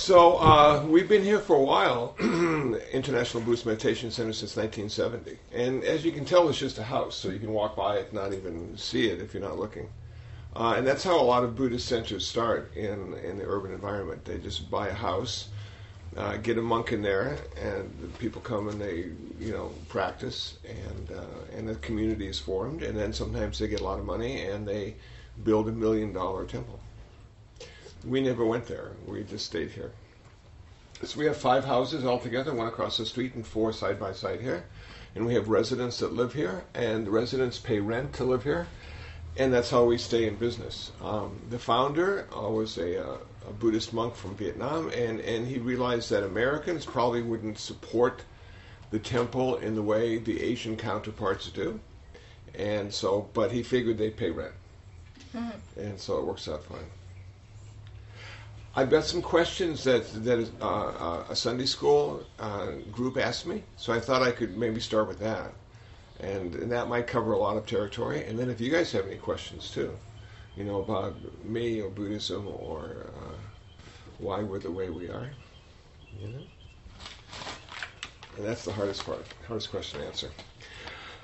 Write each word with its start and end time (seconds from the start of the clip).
So 0.00 0.38
uh, 0.38 0.86
we've 0.88 1.10
been 1.10 1.22
here 1.22 1.38
for 1.38 1.56
a 1.56 1.62
while, 1.62 2.16
International 2.90 3.42
Buddhist 3.42 3.66
Meditation 3.66 4.10
Center 4.10 4.32
since 4.32 4.56
1970, 4.56 5.38
and 5.52 5.84
as 5.84 6.06
you 6.06 6.10
can 6.10 6.24
tell, 6.24 6.48
it's 6.48 6.58
just 6.58 6.78
a 6.78 6.82
house, 6.82 7.14
so 7.14 7.28
you 7.28 7.38
can 7.38 7.52
walk 7.52 7.76
by 7.76 7.96
it, 7.98 8.10
not 8.10 8.32
even 8.32 8.78
see 8.78 9.10
it 9.10 9.20
if 9.20 9.34
you're 9.34 9.42
not 9.42 9.58
looking. 9.58 9.90
Uh, 10.56 10.72
and 10.78 10.86
that's 10.86 11.04
how 11.04 11.20
a 11.20 11.22
lot 11.22 11.44
of 11.44 11.54
Buddhist 11.54 11.86
centers 11.86 12.26
start 12.26 12.74
in 12.74 13.12
in 13.22 13.36
the 13.36 13.44
urban 13.44 13.74
environment. 13.74 14.24
They 14.24 14.38
just 14.38 14.70
buy 14.70 14.88
a 14.88 14.94
house, 14.94 15.50
uh, 16.16 16.38
get 16.38 16.56
a 16.56 16.62
monk 16.62 16.92
in 16.92 17.02
there, 17.02 17.36
and 17.60 18.18
people 18.18 18.40
come 18.40 18.68
and 18.68 18.80
they 18.80 19.10
you 19.38 19.52
know 19.52 19.70
practice, 19.90 20.56
and 20.66 21.12
uh, 21.12 21.54
and 21.54 21.68
the 21.68 21.74
community 21.74 22.26
is 22.26 22.38
formed, 22.38 22.82
and 22.82 22.98
then 22.98 23.12
sometimes 23.12 23.58
they 23.58 23.68
get 23.68 23.82
a 23.82 23.84
lot 23.84 23.98
of 23.98 24.06
money 24.06 24.46
and 24.46 24.66
they 24.66 24.94
build 25.44 25.68
a 25.68 25.72
million 25.72 26.10
dollar 26.14 26.46
temple. 26.46 26.80
We 28.06 28.20
never 28.20 28.44
went 28.44 28.66
there. 28.66 28.92
We 29.06 29.22
just 29.24 29.46
stayed 29.46 29.70
here. 29.70 29.92
So 31.02 31.18
we 31.18 31.26
have 31.26 31.36
five 31.36 31.64
houses 31.64 32.04
altogether, 32.04 32.52
one 32.54 32.68
across 32.68 32.98
the 32.98 33.06
street 33.06 33.34
and 33.34 33.46
four 33.46 33.72
side 33.72 33.98
by 33.98 34.12
side 34.12 34.40
here. 34.40 34.64
And 35.14 35.26
we 35.26 35.34
have 35.34 35.48
residents 35.48 35.98
that 35.98 36.12
live 36.12 36.32
here, 36.34 36.64
and 36.74 37.06
the 37.06 37.10
residents 37.10 37.58
pay 37.58 37.80
rent 37.80 38.12
to 38.14 38.24
live 38.24 38.44
here, 38.44 38.68
and 39.36 39.52
that's 39.52 39.70
how 39.70 39.84
we 39.84 39.98
stay 39.98 40.26
in 40.26 40.36
business. 40.36 40.92
Um, 41.02 41.40
the 41.50 41.58
founder 41.58 42.28
uh, 42.36 42.48
was 42.48 42.78
a, 42.78 43.04
uh, 43.04 43.18
a 43.48 43.52
Buddhist 43.52 43.92
monk 43.92 44.14
from 44.14 44.36
Vietnam, 44.36 44.90
and, 44.90 45.20
and 45.20 45.48
he 45.48 45.58
realized 45.58 46.10
that 46.10 46.22
Americans 46.22 46.84
probably 46.84 47.22
wouldn't 47.22 47.58
support 47.58 48.22
the 48.90 48.98
temple 48.98 49.56
in 49.56 49.74
the 49.74 49.82
way 49.82 50.18
the 50.18 50.40
Asian 50.40 50.76
counterparts 50.76 51.48
do. 51.50 51.80
And 52.54 52.92
so, 52.92 53.28
but 53.32 53.52
he 53.52 53.62
figured 53.62 53.98
they'd 53.98 54.16
pay 54.16 54.30
rent. 54.30 54.52
And 55.76 55.98
so 55.98 56.18
it 56.18 56.26
works 56.26 56.48
out 56.48 56.64
fine. 56.64 56.86
I've 58.76 58.90
got 58.90 59.04
some 59.04 59.20
questions 59.20 59.82
that 59.84 60.06
that 60.24 60.48
uh, 60.60 60.64
uh, 60.64 61.24
a 61.28 61.34
Sunday 61.34 61.66
school 61.66 62.24
uh, 62.38 62.72
group 62.92 63.16
asked 63.16 63.46
me, 63.46 63.64
so 63.76 63.92
I 63.92 63.98
thought 63.98 64.22
I 64.22 64.30
could 64.30 64.56
maybe 64.56 64.80
start 64.80 65.08
with 65.08 65.18
that, 65.18 65.52
and, 66.20 66.54
and 66.54 66.70
that 66.70 66.88
might 66.88 67.08
cover 67.08 67.32
a 67.32 67.38
lot 67.38 67.56
of 67.56 67.66
territory. 67.66 68.24
And 68.24 68.38
then 68.38 68.48
if 68.48 68.60
you 68.60 68.70
guys 68.70 68.92
have 68.92 69.06
any 69.06 69.16
questions 69.16 69.72
too, 69.72 69.96
you 70.56 70.62
know 70.62 70.80
about 70.82 71.16
me 71.44 71.80
or 71.80 71.90
Buddhism 71.90 72.46
or 72.46 73.06
uh, 73.08 73.34
why 74.18 74.40
we're 74.40 74.60
the 74.60 74.70
way 74.70 74.88
we 74.88 75.08
are, 75.08 75.30
you 76.20 76.28
know, 76.28 76.42
and 78.36 78.46
that's 78.46 78.64
the 78.64 78.72
hardest 78.72 79.04
part, 79.04 79.24
hardest 79.48 79.70
question 79.72 80.00
to 80.00 80.06
answer. 80.06 80.30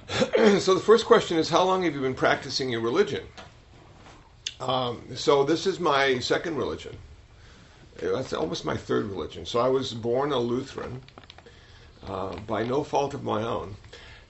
so 0.60 0.75
the 0.75 0.81
first 0.81 1.06
question 1.06 1.38
is, 1.38 1.48
how 1.48 1.62
long 1.62 1.84
have 1.84 1.94
you 1.94 2.00
been 2.00 2.14
practicing 2.14 2.69
your 2.69 2.81
religion? 2.81 3.25
Um, 4.58 5.03
so 5.14 5.44
this 5.44 5.64
is 5.66 5.78
my 5.78 6.19
second 6.19 6.56
religion. 6.56 6.97
That's 7.98 8.33
almost 8.33 8.64
my 8.64 8.77
third 8.77 9.06
religion. 9.06 9.47
So 9.47 9.61
I 9.61 9.69
was 9.69 9.92
born 9.92 10.33
a 10.33 10.39
Lutheran 10.39 11.02
uh, 12.06 12.36
by 12.47 12.62
no 12.64 12.84
fault 12.84 13.14
of 13.14 13.25
my 13.25 13.42
own. 13.42 13.77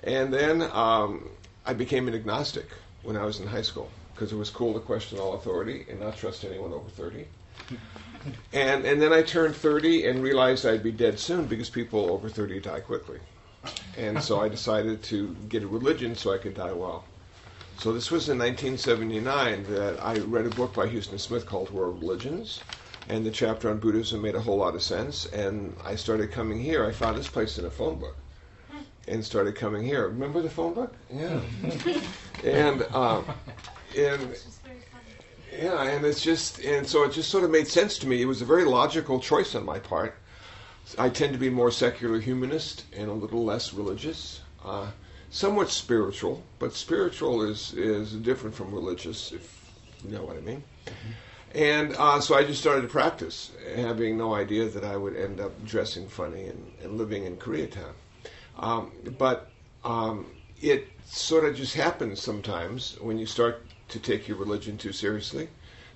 And 0.03 0.33
then 0.33 0.63
um, 0.73 1.29
I 1.65 1.73
became 1.73 2.09
an 2.09 2.15
agnostic 2.15 2.69
when 3.03 3.17
I 3.17 3.25
was 3.25 3.41
in 3.41 3.47
high 3.47 3.63
school 3.63 3.91
because 4.15 4.33
it 4.33 4.37
was 4.37 4.51
cool 4.51 4.73
to 4.75 4.81
question 4.81 5.19
all 5.19 5.35
authority 5.35 5.85
and 5.91 6.01
not 6.01 6.17
trust 6.17 6.45
anyone 6.45 6.73
over 6.73 6.89
30. 6.89 7.27
And, 8.53 8.85
and 8.85 9.01
then 9.01 9.13
I 9.13 9.23
turned 9.23 9.55
30 9.55 10.07
and 10.07 10.21
realized 10.21 10.67
I'd 10.67 10.83
be 10.83 10.91
dead 10.91 11.21
soon 11.21 11.47
because 11.47 11.71
people 11.71 12.11
over 12.11 12.29
30 12.29 12.59
die 12.59 12.81
quickly. 12.81 13.21
And 13.97 14.21
so 14.21 14.41
I 14.41 14.49
decided 14.49 15.05
to 15.05 15.37
get 15.49 15.63
a 15.63 15.69
religion 15.69 16.17
so 16.17 16.33
I 16.33 16.39
could 16.39 16.55
die 16.55 16.73
well. 16.73 17.05
So 17.79 17.93
this 17.93 18.11
was 18.11 18.29
in 18.29 18.39
1979 18.39 19.67
that 19.71 20.03
I 20.03 20.17
read 20.19 20.45
a 20.47 20.51
book 20.51 20.75
by 20.75 20.89
Huston 20.89 21.21
Smith 21.21 21.47
called 21.47 21.71
World 21.71 22.01
Religions 22.01 22.61
and 23.09 23.25
the 23.25 23.31
chapter 23.31 23.71
on 23.71 23.79
Buddhism 23.79 24.23
made 24.23 24.35
a 24.35 24.41
whole 24.41 24.57
lot 24.57 24.75
of 24.75 24.83
sense. 24.83 25.27
And 25.27 25.75
I 25.85 25.95
started 25.95 26.33
coming 26.33 26.61
here. 26.61 26.85
I 26.85 26.93
found 26.93 27.17
this 27.17 27.29
place 27.29 27.59
in 27.59 27.65
a 27.65 27.71
phone 27.71 27.99
book, 27.99 28.17
and 29.09 29.25
started 29.25 29.55
coming 29.55 29.85
here. 29.85 30.09
Remember 30.09 30.43
the 30.43 30.51
phone 30.51 30.75
book? 30.75 30.95
Yeah. 31.13 31.41
and 32.45 32.83
um, 32.95 33.25
and 33.97 34.37
yeah, 35.57 35.83
and 35.85 36.05
it's 36.05 36.23
just 36.23 36.59
and 36.61 36.87
so 36.87 37.05
it 37.05 37.13
just 37.13 37.31
sort 37.31 37.45
of 37.45 37.51
made 37.51 37.69
sense 37.69 37.99
to 37.99 38.07
me. 38.07 38.21
It 38.21 38.27
was 38.27 38.43
a 38.43 38.47
very 38.47 38.65
logical 38.65 39.21
choice 39.21 39.55
on 39.55 39.65
my 39.65 39.79
part. 39.79 40.17
I 40.99 41.09
tend 41.09 41.33
to 41.33 41.39
be 41.39 41.51
more 41.51 41.71
secular 41.71 42.21
humanist 42.21 42.85
and 42.97 43.09
a 43.09 43.13
little 43.13 43.45
less 43.45 43.75
religious. 43.75 44.41
Uh, 44.65 44.91
somewhat 45.31 45.69
spiritual, 45.71 46.43
but 46.59 46.75
spiritual 46.75 47.43
is 47.43 47.73
is 47.75 48.13
different 48.13 48.55
from 48.55 48.73
religious, 48.73 49.33
if 49.33 49.73
you 50.05 50.11
know 50.11 50.25
what 50.25 50.37
I 50.37 50.41
mean. 50.41 50.63
Mm-hmm. 50.87 51.13
And 51.55 51.95
uh, 51.97 52.21
so 52.21 52.35
I 52.35 52.45
just 52.45 52.61
started 52.61 52.83
to 52.83 52.89
practice, 52.89 53.53
having 53.75 54.19
no 54.19 54.35
idea 54.35 54.69
that 54.69 54.85
I 54.85 54.97
would 54.97 55.17
end 55.17 55.41
up 55.41 55.65
dressing 55.65 56.09
funny 56.09 56.47
and, 56.47 56.73
and 56.83 56.99
living 56.99 57.25
in 57.25 57.37
Koreatown. 57.37 57.93
Um, 58.59 58.93
but 59.19 59.51
um, 59.85 60.27
it 60.61 60.89
sort 61.07 61.45
of 61.45 61.57
just 61.57 61.75
happens 61.75 62.21
sometimes 62.21 62.97
when 63.01 63.19
you 63.19 63.27
start 63.27 63.63
to 63.89 63.99
take 63.99 64.29
your 64.29 64.37
religion 64.37 64.77
too 64.77 64.93
seriously, 64.93 65.49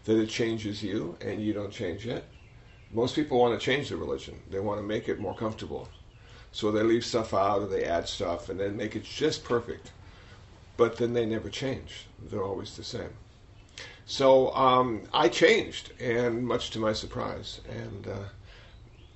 that 0.05 0.19
it 0.19 0.29
changes 0.29 0.83
you 0.83 1.17
and 1.21 1.43
you 1.43 1.53
don't 1.53 1.73
change 1.73 2.07
it. 2.07 2.25
Most 2.93 3.15
people 3.15 3.39
want 3.39 3.59
to 3.59 3.65
change 3.65 3.89
their 3.89 3.99
religion, 3.99 4.41
they 4.51 4.61
want 4.61 4.79
to 4.81 4.87
make 4.87 5.09
it 5.09 5.21
more 5.21 5.35
comfortable. 5.35 5.89
So 6.53 6.73
they 6.73 6.83
leave 6.83 7.05
stuff 7.05 7.33
out 7.33 7.63
or 7.63 7.67
they 7.67 7.85
add 7.85 8.09
stuff 8.09 8.49
and 8.49 8.59
then 8.59 8.77
make 8.77 8.97
it 8.97 9.05
just 9.05 9.45
perfect. 9.45 9.93
But 10.77 10.97
then 10.97 11.13
they 11.13 11.27
never 11.27 11.49
change, 11.49 12.07
they're 12.19 12.43
always 12.43 12.77
the 12.77 12.85
same. 12.85 13.11
So 14.11 14.53
um, 14.57 15.05
I 15.13 15.29
changed, 15.29 15.93
and 16.01 16.45
much 16.45 16.71
to 16.71 16.81
my 16.81 16.93
surprise, 16.93 17.61
and 17.69 18.09
uh, 18.09 18.29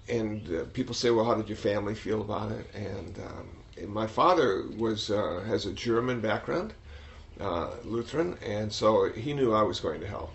and 0.09 0.49
uh, 0.55 0.65
people 0.72 0.94
say, 0.94 1.10
"Well, 1.10 1.25
how 1.25 1.34
did 1.34 1.49
your 1.49 1.56
family 1.56 1.97
feel 1.97 2.21
about 2.21 2.53
it?" 2.53 2.71
And, 2.75 3.19
um, 3.19 3.49
and 3.77 3.88
my 3.88 4.06
father 4.06 4.62
was 4.78 5.10
uh, 5.10 5.43
has 5.49 5.66
a 5.66 5.72
German 5.72 6.21
background, 6.21 6.75
uh, 7.41 7.71
Lutheran, 7.83 8.38
and 8.41 8.72
so 8.72 9.10
he 9.12 9.34
knew 9.34 9.53
I 9.53 9.62
was 9.62 9.81
going 9.81 10.00
to 10.00 10.06
hell. 10.06 10.31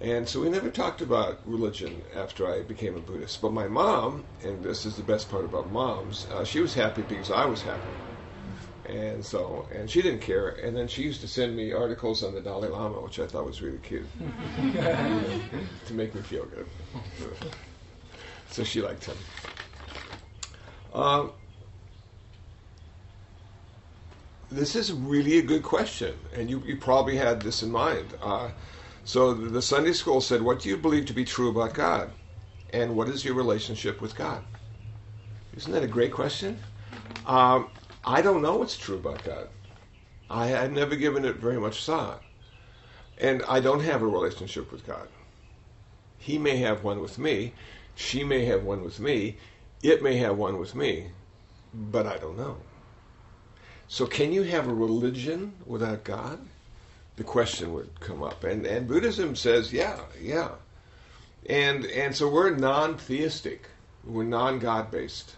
And 0.00 0.28
so 0.28 0.42
we 0.42 0.50
never 0.50 0.70
talked 0.70 1.00
about 1.00 1.40
religion 1.46 2.02
after 2.14 2.46
I 2.46 2.62
became 2.62 2.96
a 2.96 3.00
Buddhist. 3.00 3.40
But 3.40 3.54
my 3.54 3.68
mom, 3.68 4.26
and 4.42 4.62
this 4.62 4.84
is 4.84 4.96
the 4.96 5.02
best 5.02 5.30
part 5.30 5.46
about 5.46 5.70
moms, 5.70 6.26
uh, 6.30 6.44
she 6.44 6.60
was 6.60 6.74
happy 6.74 7.02
because 7.02 7.30
I 7.30 7.46
was 7.46 7.62
happy 7.62 7.96
and 8.88 9.24
so 9.24 9.66
and 9.74 9.90
she 9.90 10.02
didn't 10.02 10.20
care. 10.20 10.48
And 10.48 10.76
then 10.76 10.88
she 10.88 11.02
used 11.02 11.20
to 11.22 11.28
send 11.28 11.56
me 11.56 11.72
articles 11.72 12.22
on 12.22 12.34
the 12.34 12.40
dalai 12.40 12.68
lama 12.68 13.00
which 13.00 13.18
i 13.18 13.26
thought 13.26 13.46
was 13.46 13.62
really 13.62 13.78
cute. 13.78 14.06
To 15.86 15.94
make 15.94 16.14
me 16.14 16.20
feel 16.22 16.44
good. 16.46 16.66
So 18.50 18.64
she 18.64 18.80
liked 18.80 19.04
him. 19.04 19.16
Um, 20.94 21.32
this 24.50 24.76
is 24.76 24.92
really 24.92 25.38
a 25.38 25.42
good 25.42 25.62
question 25.62 26.14
and 26.34 26.48
you, 26.48 26.62
you 26.64 26.76
probably 26.76 27.16
had 27.16 27.42
this 27.42 27.62
in 27.62 27.70
mind. 27.70 28.14
Uh, 28.22 28.50
so 29.04 29.34
the, 29.34 29.48
the 29.50 29.62
sunday 29.62 29.92
school 29.92 30.20
said 30.20 30.40
what 30.40 30.60
do 30.60 30.68
you 30.68 30.76
believe 30.76 31.06
to 31.06 31.12
be 31.12 31.24
true 31.24 31.50
about 31.50 31.74
god? 31.74 32.10
And 32.70 32.96
what 32.96 33.08
is 33.08 33.24
your 33.24 33.34
relationship 33.34 34.00
with 34.00 34.14
god? 34.14 34.42
Isn't 35.56 35.72
that 35.72 35.82
a 35.82 35.88
great 35.88 36.12
question? 36.12 36.58
Um, 37.26 37.68
I 38.06 38.20
don't 38.20 38.42
know 38.42 38.56
what's 38.56 38.76
true 38.76 38.96
about 38.96 39.24
God. 39.24 39.48
I 40.28 40.46
had 40.46 40.72
never 40.72 40.96
given 40.96 41.24
it 41.24 41.36
very 41.36 41.58
much 41.58 41.84
thought. 41.84 42.22
And 43.18 43.42
I 43.48 43.60
don't 43.60 43.80
have 43.80 44.02
a 44.02 44.06
relationship 44.06 44.70
with 44.72 44.86
God. 44.86 45.08
He 46.18 46.38
may 46.38 46.56
have 46.58 46.84
one 46.84 47.00
with 47.00 47.18
me. 47.18 47.54
She 47.94 48.24
may 48.24 48.44
have 48.46 48.64
one 48.64 48.82
with 48.82 49.00
me. 49.00 49.36
It 49.82 50.02
may 50.02 50.16
have 50.16 50.36
one 50.36 50.58
with 50.58 50.74
me. 50.74 51.08
But 51.72 52.06
I 52.06 52.18
don't 52.18 52.36
know. 52.36 52.56
So, 53.88 54.06
can 54.06 54.32
you 54.32 54.42
have 54.42 54.66
a 54.66 54.74
religion 54.74 55.52
without 55.66 56.04
God? 56.04 56.40
The 57.16 57.24
question 57.24 57.72
would 57.74 58.00
come 58.00 58.22
up. 58.22 58.42
And, 58.42 58.66
and 58.66 58.88
Buddhism 58.88 59.36
says, 59.36 59.72
yeah, 59.72 60.00
yeah. 60.20 60.52
And, 61.46 61.84
and 61.86 62.16
so 62.16 62.28
we're 62.28 62.50
non 62.50 62.96
theistic, 62.96 63.68
we're 64.02 64.24
non 64.24 64.58
God 64.58 64.90
based 64.90 65.36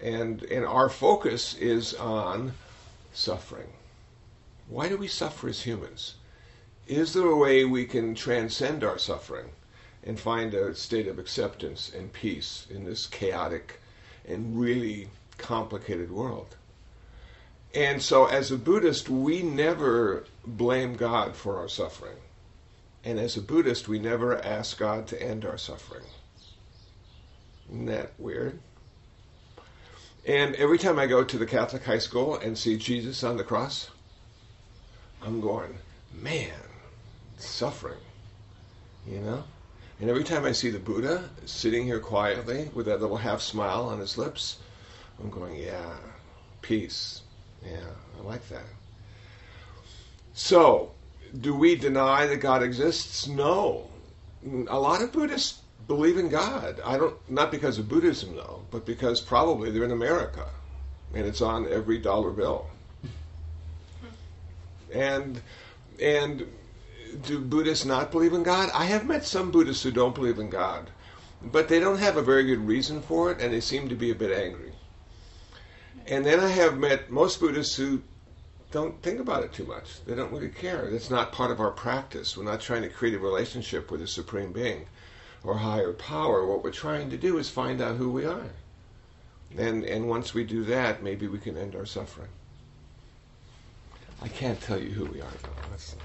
and 0.00 0.42
and 0.44 0.64
our 0.64 0.88
focus 0.88 1.54
is 1.54 1.94
on 1.94 2.52
suffering. 3.12 3.68
Why 4.68 4.88
do 4.88 4.96
we 4.96 5.08
suffer 5.08 5.48
as 5.48 5.62
humans? 5.62 6.14
Is 6.86 7.12
there 7.12 7.26
a 7.26 7.36
way 7.36 7.64
we 7.64 7.86
can 7.86 8.14
transcend 8.14 8.84
our 8.84 8.98
suffering 8.98 9.50
and 10.02 10.20
find 10.20 10.52
a 10.52 10.74
state 10.74 11.06
of 11.06 11.18
acceptance 11.18 11.90
and 11.94 12.12
peace 12.12 12.66
in 12.70 12.84
this 12.84 13.06
chaotic 13.06 13.80
and 14.26 14.60
really 14.60 15.08
complicated 15.38 16.10
world? 16.10 16.56
And 17.74 18.00
so, 18.00 18.26
as 18.26 18.50
a 18.50 18.56
Buddhist, 18.56 19.08
we 19.08 19.42
never 19.42 20.24
blame 20.46 20.94
God 20.94 21.34
for 21.34 21.56
our 21.56 21.68
suffering. 21.68 22.18
And 23.02 23.18
as 23.18 23.36
a 23.36 23.42
Buddhist, 23.42 23.88
we 23.88 23.98
never 23.98 24.42
ask 24.42 24.78
God 24.78 25.06
to 25.08 25.20
end 25.20 25.44
our 25.44 25.58
suffering. 25.58 26.04
Isn't 27.68 27.86
that 27.86 28.12
weird? 28.18 28.60
And 30.26 30.54
every 30.54 30.78
time 30.78 30.98
I 30.98 31.06
go 31.06 31.22
to 31.22 31.38
the 31.38 31.46
Catholic 31.46 31.84
high 31.84 31.98
school 31.98 32.36
and 32.36 32.56
see 32.56 32.78
Jesus 32.78 33.22
on 33.22 33.36
the 33.36 33.44
cross, 33.44 33.90
I'm 35.22 35.40
going, 35.40 35.78
man, 36.14 36.52
suffering, 37.36 38.00
you 39.06 39.20
know? 39.20 39.44
And 40.00 40.08
every 40.08 40.24
time 40.24 40.44
I 40.44 40.52
see 40.52 40.70
the 40.70 40.78
Buddha 40.78 41.28
sitting 41.44 41.84
here 41.84 42.00
quietly 42.00 42.70
with 42.74 42.86
that 42.86 43.00
little 43.00 43.18
half 43.18 43.42
smile 43.42 43.84
on 43.86 44.00
his 44.00 44.16
lips, 44.16 44.58
I'm 45.20 45.30
going, 45.30 45.56
yeah, 45.56 45.96
peace. 46.62 47.22
Yeah, 47.64 47.86
I 48.18 48.22
like 48.22 48.48
that. 48.48 48.64
So, 50.32 50.92
do 51.38 51.54
we 51.54 51.76
deny 51.76 52.26
that 52.26 52.38
God 52.38 52.62
exists? 52.62 53.28
No. 53.28 53.88
A 54.68 54.78
lot 54.78 55.02
of 55.02 55.12
Buddhists 55.12 55.60
believe 55.86 56.18
in 56.18 56.28
God. 56.28 56.80
I 56.84 56.96
don't 56.96 57.16
not 57.30 57.50
because 57.50 57.78
of 57.78 57.88
Buddhism 57.88 58.36
though, 58.36 58.62
but 58.70 58.86
because 58.86 59.20
probably 59.20 59.70
they're 59.70 59.84
in 59.84 59.90
America 59.90 60.48
and 61.14 61.26
it's 61.26 61.40
on 61.40 61.70
every 61.70 61.98
dollar 61.98 62.30
bill. 62.30 62.66
And 64.92 65.40
and 66.00 66.46
do 67.26 67.40
Buddhists 67.40 67.84
not 67.84 68.10
believe 68.10 68.32
in 68.32 68.42
God? 68.42 68.70
I 68.74 68.86
have 68.86 69.06
met 69.06 69.24
some 69.24 69.50
Buddhists 69.50 69.82
who 69.82 69.90
don't 69.90 70.14
believe 70.14 70.38
in 70.38 70.50
God, 70.50 70.90
but 71.42 71.68
they 71.68 71.80
don't 71.80 71.98
have 71.98 72.16
a 72.16 72.22
very 72.22 72.44
good 72.44 72.66
reason 72.66 73.00
for 73.00 73.30
it 73.30 73.40
and 73.40 73.52
they 73.52 73.60
seem 73.60 73.88
to 73.88 73.94
be 73.94 74.10
a 74.10 74.14
bit 74.14 74.36
angry. 74.36 74.72
And 76.06 76.24
then 76.24 76.40
I 76.40 76.48
have 76.48 76.76
met 76.76 77.10
most 77.10 77.40
Buddhists 77.40 77.76
who 77.76 78.02
don't 78.72 79.00
think 79.02 79.20
about 79.20 79.44
it 79.44 79.52
too 79.52 79.64
much. 79.64 80.04
They 80.04 80.14
don't 80.14 80.32
really 80.32 80.48
care. 80.48 80.90
That's 80.90 81.10
not 81.10 81.32
part 81.32 81.52
of 81.52 81.60
our 81.60 81.70
practice. 81.70 82.36
We're 82.36 82.44
not 82.44 82.60
trying 82.60 82.82
to 82.82 82.88
create 82.88 83.14
a 83.14 83.20
relationship 83.20 83.90
with 83.90 84.02
a 84.02 84.06
supreme 84.08 84.52
being 84.52 84.86
or 85.44 85.58
higher 85.58 85.92
power. 85.92 86.46
What 86.46 86.64
we're 86.64 86.70
trying 86.70 87.10
to 87.10 87.16
do 87.16 87.38
is 87.38 87.50
find 87.50 87.80
out 87.80 87.96
who 87.96 88.10
we 88.10 88.24
are. 88.24 88.50
And 89.56 89.84
and 89.84 90.08
once 90.08 90.34
we 90.34 90.44
do 90.44 90.64
that, 90.64 91.02
maybe 91.02 91.28
we 91.28 91.38
can 91.38 91.56
end 91.56 91.76
our 91.76 91.86
suffering. 91.86 92.30
I 94.22 94.28
can't 94.28 94.60
tell 94.60 94.80
you 94.80 94.90
who 94.90 95.04
we 95.04 95.20
are 95.20 95.36
though. 95.42 95.68
That's, 95.70 95.96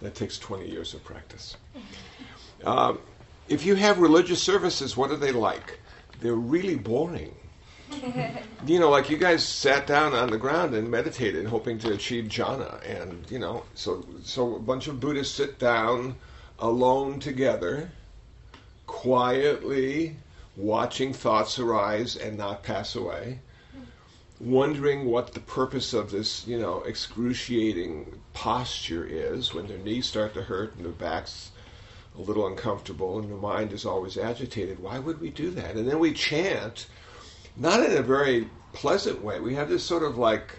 that 0.00 0.14
takes 0.14 0.38
20 0.38 0.68
years 0.68 0.94
of 0.94 1.04
practice. 1.04 1.56
Um, 2.64 2.98
if 3.48 3.66
you 3.66 3.74
have 3.74 3.98
religious 3.98 4.42
services, 4.42 4.96
what 4.96 5.10
are 5.10 5.16
they 5.16 5.32
like? 5.32 5.78
They're 6.20 6.34
really 6.34 6.76
boring 6.76 7.34
you 8.66 8.78
know, 8.78 8.90
like 8.90 9.10
you 9.10 9.16
guys 9.16 9.44
sat 9.46 9.86
down 9.86 10.14
on 10.14 10.30
the 10.30 10.38
ground 10.38 10.74
and 10.74 10.90
meditated, 10.90 11.46
hoping 11.46 11.78
to 11.78 11.92
achieve 11.92 12.24
jhana, 12.24 12.80
and 12.88 13.28
you 13.30 13.38
know, 13.38 13.64
so 13.74 14.04
so 14.22 14.56
a 14.56 14.58
bunch 14.58 14.86
of 14.86 15.00
Buddhists 15.00 15.34
sit 15.34 15.58
down 15.58 16.16
alone 16.58 17.20
together, 17.20 17.90
quietly 18.90 20.16
watching 20.56 21.12
thoughts 21.12 21.60
arise 21.60 22.16
and 22.16 22.36
not 22.36 22.64
pass 22.64 22.96
away, 22.96 23.38
wondering 24.40 25.04
what 25.06 25.32
the 25.32 25.40
purpose 25.40 25.94
of 25.94 26.10
this, 26.10 26.44
you 26.46 26.58
know, 26.58 26.82
excruciating 26.82 28.20
posture 28.32 29.06
is 29.06 29.54
when 29.54 29.68
their 29.68 29.78
knees 29.78 30.06
start 30.06 30.34
to 30.34 30.42
hurt 30.42 30.74
and 30.74 30.84
their 30.84 30.92
backs 30.92 31.52
a 32.18 32.20
little 32.20 32.48
uncomfortable 32.48 33.20
and 33.20 33.30
their 33.30 33.38
mind 33.38 33.72
is 33.72 33.86
always 33.86 34.18
agitated. 34.18 34.80
Why 34.80 34.98
would 34.98 35.20
we 35.20 35.30
do 35.30 35.50
that? 35.52 35.76
And 35.76 35.88
then 35.88 36.00
we 36.00 36.12
chant 36.12 36.88
not 37.56 37.80
in 37.80 37.96
a 37.96 38.02
very 38.02 38.50
pleasant 38.72 39.22
way. 39.22 39.38
We 39.38 39.54
have 39.54 39.68
this 39.68 39.84
sort 39.84 40.02
of 40.02 40.18
like, 40.18 40.58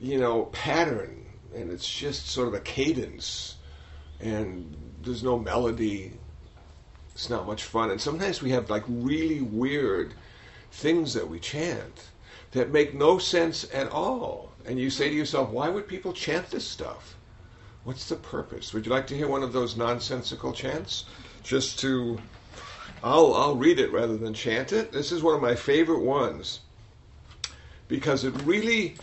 you 0.00 0.18
know, 0.18 0.44
pattern, 0.46 1.26
and 1.54 1.70
it's 1.70 1.92
just 1.92 2.28
sort 2.28 2.46
of 2.48 2.54
a 2.54 2.60
cadence, 2.60 3.56
and 4.20 4.76
there's 5.02 5.24
no 5.24 5.38
melody. 5.38 6.12
It's 7.16 7.30
not 7.30 7.46
much 7.46 7.64
fun. 7.64 7.90
And 7.90 7.98
sometimes 7.98 8.42
we 8.42 8.50
have 8.50 8.68
like 8.68 8.84
really 8.86 9.40
weird 9.40 10.12
things 10.70 11.14
that 11.14 11.26
we 11.26 11.40
chant 11.40 12.10
that 12.52 12.70
make 12.70 12.92
no 12.92 13.16
sense 13.16 13.66
at 13.72 13.88
all. 13.88 14.52
And 14.66 14.78
you 14.78 14.90
say 14.90 15.08
to 15.08 15.14
yourself, 15.14 15.48
why 15.48 15.70
would 15.70 15.88
people 15.88 16.12
chant 16.12 16.50
this 16.50 16.68
stuff? 16.68 17.16
What's 17.84 18.06
the 18.06 18.16
purpose? 18.16 18.74
Would 18.74 18.84
you 18.84 18.92
like 18.92 19.06
to 19.06 19.16
hear 19.16 19.28
one 19.28 19.42
of 19.42 19.54
those 19.54 19.78
nonsensical 19.78 20.52
chants? 20.52 21.06
Just 21.42 21.78
to 21.78 22.18
I'll, 23.02 23.32
I'll 23.32 23.56
read 23.56 23.80
it 23.80 23.92
rather 23.92 24.18
than 24.18 24.34
chant 24.34 24.74
it. 24.74 24.92
This 24.92 25.10
is 25.10 25.22
one 25.22 25.34
of 25.34 25.40
my 25.40 25.54
favorite 25.54 26.02
ones 26.02 26.60
because 27.88 28.24
it 28.24 28.34
really, 28.42 28.96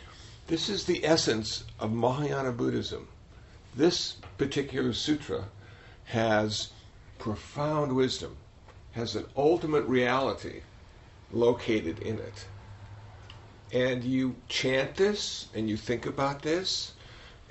this 0.45 0.69
is 0.69 0.85
the 0.85 1.03
essence 1.03 1.63
of 1.79 1.91
Mahayana 1.91 2.51
Buddhism. 2.51 3.07
This 3.75 4.17
particular 4.37 4.93
sutra 4.93 5.45
has 6.05 6.69
profound 7.23 7.95
wisdom, 7.95 8.35
has 8.91 9.15
an 9.15 9.25
ultimate 9.37 9.85
reality 9.85 10.59
located 11.31 11.97
in 11.99 12.19
it. 12.19 12.45
And 13.71 14.03
you 14.03 14.35
chant 14.49 14.97
this, 14.97 15.47
and 15.55 15.69
you 15.69 15.77
think 15.77 16.05
about 16.05 16.41
this, 16.41 16.91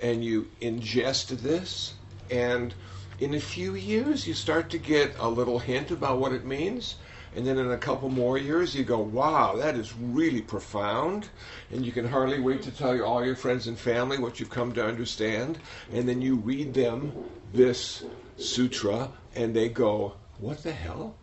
and 0.02 0.22
you 0.22 0.46
ingest 0.60 1.28
this, 1.40 1.94
and 2.30 2.74
in 3.18 3.32
a 3.32 3.40
few 3.40 3.74
years, 3.74 4.26
you 4.26 4.34
start 4.34 4.68
to 4.68 4.78
get 4.78 5.14
a 5.18 5.26
little 5.26 5.58
hint 5.58 5.90
about 5.90 6.18
what 6.18 6.32
it 6.32 6.44
means. 6.44 6.96
And 7.34 7.46
then 7.46 7.56
in 7.56 7.70
a 7.70 7.78
couple 7.78 8.10
more 8.10 8.36
years, 8.36 8.74
you 8.74 8.84
go, 8.84 8.98
wow, 8.98 9.56
that 9.56 9.74
is 9.74 9.94
really 9.96 10.42
profound. 10.42 11.30
And 11.70 11.86
you 11.86 11.92
can 11.92 12.06
hardly 12.06 12.40
wait 12.40 12.60
to 12.64 12.70
tell 12.70 13.02
all 13.02 13.24
your 13.24 13.36
friends 13.36 13.68
and 13.68 13.78
family 13.78 14.18
what 14.18 14.38
you've 14.38 14.50
come 14.50 14.74
to 14.74 14.84
understand. 14.84 15.58
And 15.94 16.06
then 16.06 16.20
you 16.20 16.36
read 16.36 16.74
them 16.74 17.12
this 17.54 18.04
sutra, 18.36 19.08
and 19.34 19.54
they 19.54 19.68
go, 19.68 20.14
what 20.38 20.62
the 20.62 20.72
hell? 20.72 21.14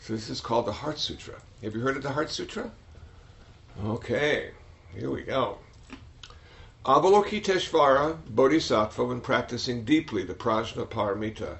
So 0.00 0.12
this 0.12 0.30
is 0.30 0.40
called 0.40 0.66
the 0.66 0.72
Heart 0.72 0.98
Sutra. 0.98 1.34
Have 1.62 1.74
you 1.74 1.80
heard 1.80 1.96
of 1.96 2.02
the 2.02 2.12
Heart 2.12 2.30
Sutra? 2.30 2.70
Okay, 3.84 4.50
here 4.94 5.10
we 5.10 5.22
go. 5.22 5.58
Avalokiteshvara 6.84 8.18
Bodhisattva, 8.28 9.04
when 9.04 9.20
practicing 9.20 9.84
deeply 9.84 10.22
the 10.22 10.34
Prajnaparamita, 10.34 11.58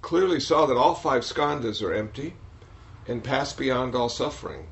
clearly 0.00 0.38
saw 0.38 0.66
that 0.66 0.76
all 0.76 0.94
five 0.94 1.22
skandhas 1.22 1.82
are 1.82 1.92
empty 1.92 2.34
and 3.08 3.24
pass 3.24 3.52
beyond 3.52 3.94
all 3.94 4.08
suffering. 4.08 4.68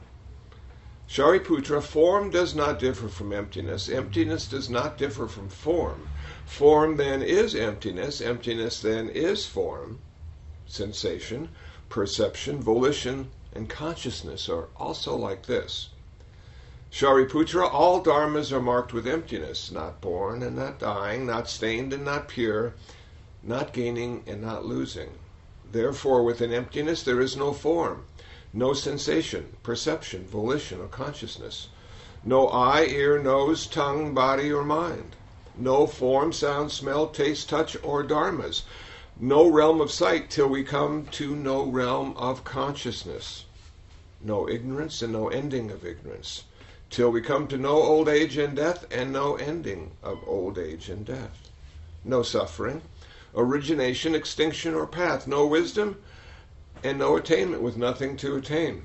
Shariputra, 1.09 1.83
form 1.83 2.31
does 2.31 2.55
not 2.55 2.79
differ 2.79 3.09
from 3.09 3.33
emptiness. 3.33 3.89
Emptiness 3.89 4.47
does 4.47 4.71
not 4.71 4.97
differ 4.97 5.27
from 5.27 5.49
form. 5.49 6.09
Form 6.47 6.97
then 6.97 7.23
is 7.23 7.57
emptiness. 7.57 8.21
Emptiness 8.21 8.81
then 8.81 9.09
is 9.09 9.45
form. 9.45 9.99
Sensation, 10.69 11.49
perception, 11.89 12.63
volition, 12.63 13.31
and 13.53 13.69
consciousness 13.69 14.49
are 14.49 14.69
also 14.77 15.17
like 15.17 15.47
this. 15.47 15.89
Shariputra, 16.93 17.69
all 17.73 18.01
dharmas 18.03 18.53
are 18.53 18.61
marked 18.61 18.93
with 18.93 19.07
emptiness, 19.07 19.73
not 19.73 20.01
born 20.01 20.43
and 20.43 20.55
not 20.55 20.79
dying, 20.79 21.27
not 21.27 21.49
stained 21.49 21.93
and 21.93 22.05
not 22.05 22.29
pure, 22.29 22.75
not 23.43 23.73
gaining 23.73 24.23
and 24.27 24.41
not 24.41 24.65
losing. 24.67 25.11
Therefore, 25.71 26.23
within 26.23 26.53
emptiness 26.53 27.03
there 27.03 27.21
is 27.21 27.37
no 27.37 27.53
form, 27.53 28.05
no 28.53 28.73
sensation, 28.73 29.57
perception, 29.63 30.27
volition, 30.27 30.81
or 30.81 30.89
consciousness, 30.89 31.69
no 32.25 32.49
eye, 32.49 32.85
ear, 32.85 33.23
nose, 33.23 33.67
tongue, 33.67 34.13
body, 34.13 34.53
or 34.53 34.65
mind, 34.65 35.17
no 35.57 35.87
form, 35.87 36.33
sound, 36.33 36.71
smell, 36.71 37.09
taste, 37.09 37.49
touch, 37.49 37.77
or 37.83 38.05
dharmas, 38.05 38.63
no 39.19 39.49
realm 39.49 39.81
of 39.81 39.91
sight 39.91 40.31
till 40.31 40.49
we 40.49 40.65
come 40.65 41.07
to 41.07 41.35
no 41.35 41.65
realm 41.65 42.15
of 42.17 42.45
consciousness, 42.45 43.45
no 44.21 44.49
ignorance 44.49 45.03
and 45.03 45.13
no 45.13 45.29
ending 45.29 45.71
of 45.71 45.85
ignorance. 45.85 46.45
Till 46.91 47.11
we 47.11 47.23
come 47.23 47.49
to 47.49 47.57
no 47.57 47.71
old 47.71 48.09
age 48.09 48.37
and 48.37 48.55
death 48.55 48.87
and 48.91 49.13
no 49.13 49.37
ending 49.37 49.93
of 50.03 50.19
old 50.27 50.59
age 50.59 50.91
and 50.91 51.07
death. 51.07 51.51
No 52.05 52.23
suffering, 52.23 52.83
origination, 53.35 54.15
extinction, 54.15 54.75
or 54.75 54.87
path, 54.87 55.27
no 55.27 55.47
wisdom, 55.47 55.97
and 56.83 56.99
no 56.99 57.17
attainment 57.17 57.63
with 57.63 57.77
nothing 57.77 58.17
to 58.19 58.37
attain. 58.37 58.83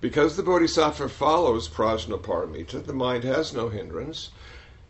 Because 0.00 0.36
the 0.36 0.42
Bodhisattva 0.42 1.08
follows 1.08 1.68
Prajnaparamita, 1.68 2.84
the 2.84 2.92
mind 2.92 3.24
has 3.24 3.54
no 3.54 3.68
hindrance. 3.68 4.30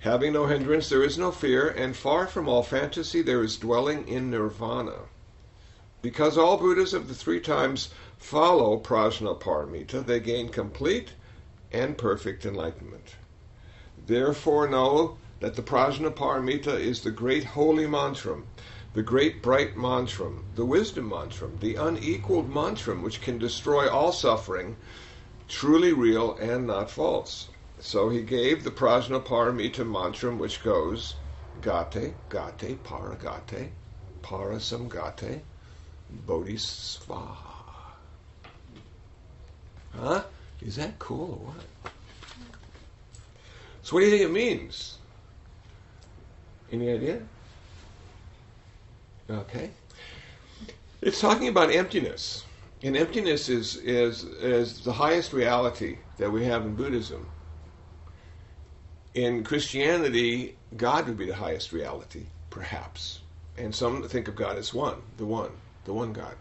Having 0.00 0.32
no 0.32 0.46
hindrance, 0.46 0.88
there 0.88 1.02
is 1.02 1.16
no 1.16 1.30
fear, 1.30 1.68
and 1.68 1.96
far 1.96 2.26
from 2.26 2.48
all 2.48 2.62
fantasy, 2.62 3.22
there 3.22 3.42
is 3.42 3.56
dwelling 3.56 4.06
in 4.08 4.30
nirvana. 4.30 5.06
Because 6.02 6.36
all 6.36 6.58
Buddhas 6.58 6.92
of 6.92 7.08
the 7.08 7.14
three 7.14 7.40
times 7.40 7.90
follow 8.18 8.78
Prajnaparamita, 8.78 10.04
they 10.04 10.20
gain 10.20 10.48
complete 10.48 11.12
and 11.72 11.96
perfect 11.96 12.44
enlightenment. 12.44 13.14
Therefore, 14.06 14.68
know 14.68 15.16
that 15.40 15.56
the 15.56 15.62
Prajnaparamita 15.62 16.78
is 16.78 17.00
the 17.00 17.10
great 17.10 17.44
holy 17.44 17.86
mantram, 17.86 18.44
the 18.94 19.02
great 19.02 19.42
bright 19.42 19.76
mantram, 19.76 20.44
the 20.54 20.64
wisdom 20.64 21.10
mantram, 21.10 21.58
the 21.58 21.74
unequaled 21.74 22.48
mantram 22.48 23.02
which 23.02 23.20
can 23.20 23.38
destroy 23.38 23.90
all 23.90 24.12
suffering, 24.12 24.76
truly 25.48 25.92
real 25.92 26.36
and 26.38 26.68
not 26.68 26.90
false. 26.90 27.48
So 27.80 28.08
he 28.08 28.22
gave 28.22 28.62
the 28.62 28.70
Prajnaparamita 28.70 29.84
mantram 29.84 30.38
which 30.38 30.62
goes 30.62 31.16
Gate, 31.60 32.14
Gate, 32.30 32.82
Paragate, 32.84 33.70
Parasamgate, 34.22 35.40
Bodhisvaha. 36.26 37.36
Huh? 39.92 40.22
Is 40.62 40.76
that 40.76 40.98
cool 40.98 41.40
or 41.42 41.52
what? 41.52 41.92
So, 43.82 43.94
what 43.94 44.00
do 44.00 44.06
you 44.06 44.12
think 44.12 44.22
it 44.22 44.32
means? 44.32 44.98
Any 46.72 46.90
idea? 46.90 47.22
Okay. 49.30 49.70
It's 51.00 51.20
talking 51.20 51.48
about 51.48 51.70
emptiness. 51.70 52.44
And 52.82 52.96
emptiness 52.96 53.48
is, 53.48 53.76
is, 53.76 54.24
is 54.24 54.80
the 54.80 54.92
highest 54.92 55.32
reality 55.32 55.98
that 56.18 56.30
we 56.30 56.44
have 56.44 56.62
in 56.66 56.74
Buddhism. 56.74 57.26
In 59.14 59.44
Christianity, 59.44 60.56
God 60.76 61.06
would 61.06 61.16
be 61.16 61.26
the 61.26 61.34
highest 61.34 61.72
reality, 61.72 62.26
perhaps. 62.50 63.20
And 63.56 63.74
some 63.74 64.02
think 64.08 64.28
of 64.28 64.36
God 64.36 64.58
as 64.58 64.74
one, 64.74 64.96
the 65.16 65.24
one, 65.24 65.52
the 65.84 65.94
one 65.94 66.12
God. 66.12 66.34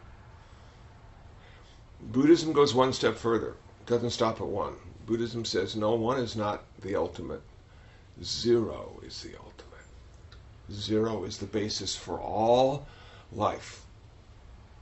Buddhism 2.02 2.52
goes 2.52 2.74
one 2.74 2.92
step 2.92 3.16
further. 3.16 3.52
It 3.82 3.86
doesn't 3.86 4.10
stop 4.10 4.42
at 4.42 4.48
one. 4.48 4.76
Buddhism 5.06 5.46
says 5.46 5.76
no, 5.76 5.94
one 5.94 6.20
is 6.20 6.36
not 6.36 6.64
the 6.82 6.96
ultimate. 6.96 7.42
Zero 8.24 9.00
is 9.06 9.22
the 9.22 9.38
ultimate. 9.38 9.53
Zero 10.72 11.24
is 11.24 11.38
the 11.38 11.46
basis 11.46 11.96
for 11.96 12.20
all 12.20 12.88
life. 13.32 13.86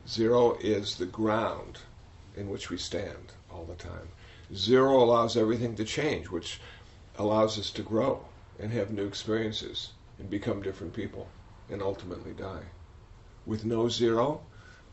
Zero 0.08 0.58
is 0.60 0.98
the 0.98 1.06
ground 1.06 1.80
in 2.36 2.50
which 2.50 2.70
we 2.70 2.78
stand 2.78 3.34
all 3.52 3.66
the 3.66 3.76
time. 3.76 4.10
Zero 4.54 5.02
allows 5.04 5.38
everything 5.38 5.76
to 5.76 5.84
change, 5.84 6.30
which 6.30 6.60
allows 7.18 7.58
us 7.58 7.72
to 7.72 7.82
grow 7.84 8.26
and 8.60 8.72
have 8.72 8.92
new 8.92 9.06
experiences 9.06 9.92
and 10.20 10.30
become 10.30 10.62
different 10.62 10.94
people 10.94 11.28
and 11.70 11.82
ultimately 11.82 12.34
die. 12.34 12.64
With 13.46 13.66
no 13.66 13.90
zero, 13.90 14.42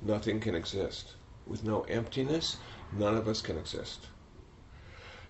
nothing 0.01 0.41
can 0.41 0.55
exist. 0.55 1.15
With 1.47 1.65
no 1.65 1.83
emptiness, 1.83 2.57
none 2.93 3.17
of 3.17 3.29
us 3.29 3.43
can 3.43 3.59
exist. 3.59 4.07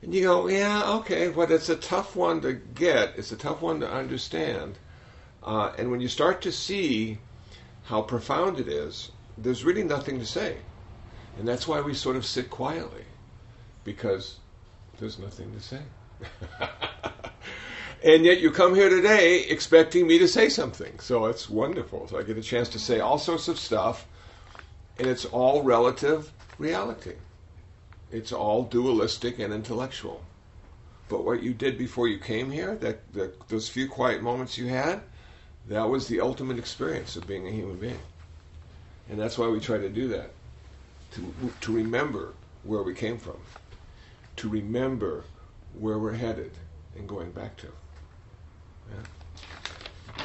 And 0.02 0.14
you 0.14 0.22
go, 0.22 0.48
yeah, 0.48 0.92
okay, 0.98 1.28
but 1.28 1.50
it's 1.50 1.68
a 1.68 1.76
tough 1.76 2.14
one 2.14 2.40
to 2.42 2.52
get. 2.52 3.14
It's 3.16 3.32
a 3.32 3.36
tough 3.36 3.60
one 3.62 3.80
to 3.80 3.90
understand. 3.90 4.78
Uh, 5.42 5.72
and 5.78 5.90
when 5.90 6.00
you 6.00 6.08
start 6.08 6.42
to 6.42 6.52
see 6.52 7.18
how 7.84 8.02
profound 8.02 8.58
it 8.60 8.68
is, 8.68 9.10
there's 9.36 9.64
really 9.64 9.84
nothing 9.84 10.18
to 10.18 10.26
say. 10.26 10.58
And 11.38 11.46
that's 11.46 11.68
why 11.68 11.80
we 11.80 11.94
sort 11.94 12.16
of 12.16 12.26
sit 12.26 12.50
quietly, 12.50 13.04
because 13.84 14.36
there's 14.98 15.18
nothing 15.18 15.52
to 15.52 15.60
say. 15.60 15.80
and 18.04 18.24
yet 18.24 18.40
you 18.40 18.50
come 18.50 18.74
here 18.74 18.88
today 18.88 19.44
expecting 19.44 20.06
me 20.06 20.18
to 20.18 20.28
say 20.28 20.48
something. 20.48 20.98
So 20.98 21.26
it's 21.26 21.48
wonderful. 21.48 22.08
So 22.08 22.18
I 22.18 22.24
get 22.24 22.36
a 22.36 22.42
chance 22.42 22.68
to 22.70 22.78
say 22.78 23.00
all 23.00 23.18
sorts 23.18 23.48
of 23.48 23.58
stuff, 23.58 24.06
and 24.98 25.06
it's 25.06 25.24
all 25.24 25.62
relative 25.62 26.32
reality. 26.58 27.14
It's 28.10 28.32
all 28.32 28.64
dualistic 28.64 29.38
and 29.38 29.52
intellectual. 29.52 30.22
But 31.08 31.24
what 31.24 31.42
you 31.42 31.54
did 31.54 31.78
before 31.78 32.08
you 32.08 32.18
came 32.18 32.50
here, 32.50 32.74
that, 32.76 33.12
that 33.14 33.48
those 33.48 33.68
few 33.68 33.88
quiet 33.88 34.22
moments 34.22 34.58
you 34.58 34.66
had, 34.66 35.02
that 35.68 35.88
was 35.88 36.08
the 36.08 36.20
ultimate 36.20 36.58
experience 36.58 37.16
of 37.16 37.26
being 37.26 37.46
a 37.46 37.50
human 37.50 37.76
being. 37.76 38.00
And 39.10 39.18
that's 39.18 39.38
why 39.38 39.48
we 39.48 39.60
try 39.60 39.78
to 39.78 39.88
do 39.88 40.08
that. 40.08 40.30
To, 41.12 41.34
to 41.62 41.72
remember 41.72 42.34
where 42.64 42.82
we 42.82 42.94
came 42.94 43.18
from. 43.18 43.36
To 44.36 44.48
remember 44.48 45.24
where 45.78 45.98
we're 45.98 46.12
headed 46.12 46.52
and 46.96 47.08
going 47.08 47.30
back 47.32 47.56
to. 47.58 47.68
Yeah. 48.90 50.24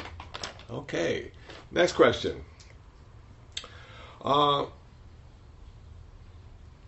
Okay. 0.70 1.30
Next 1.70 1.92
question. 1.92 2.42
Uh, 4.22 4.66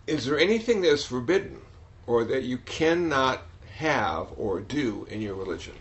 is 0.07 0.25
there 0.25 0.39
anything 0.39 0.81
that 0.81 0.91
is 0.91 1.05
forbidden 1.05 1.59
or 2.07 2.23
that 2.23 2.43
you 2.43 2.57
cannot 2.59 3.41
have 3.75 4.27
or 4.37 4.61
do 4.61 5.07
in 5.11 5.21
your 5.21 5.35
religion? 5.35 5.75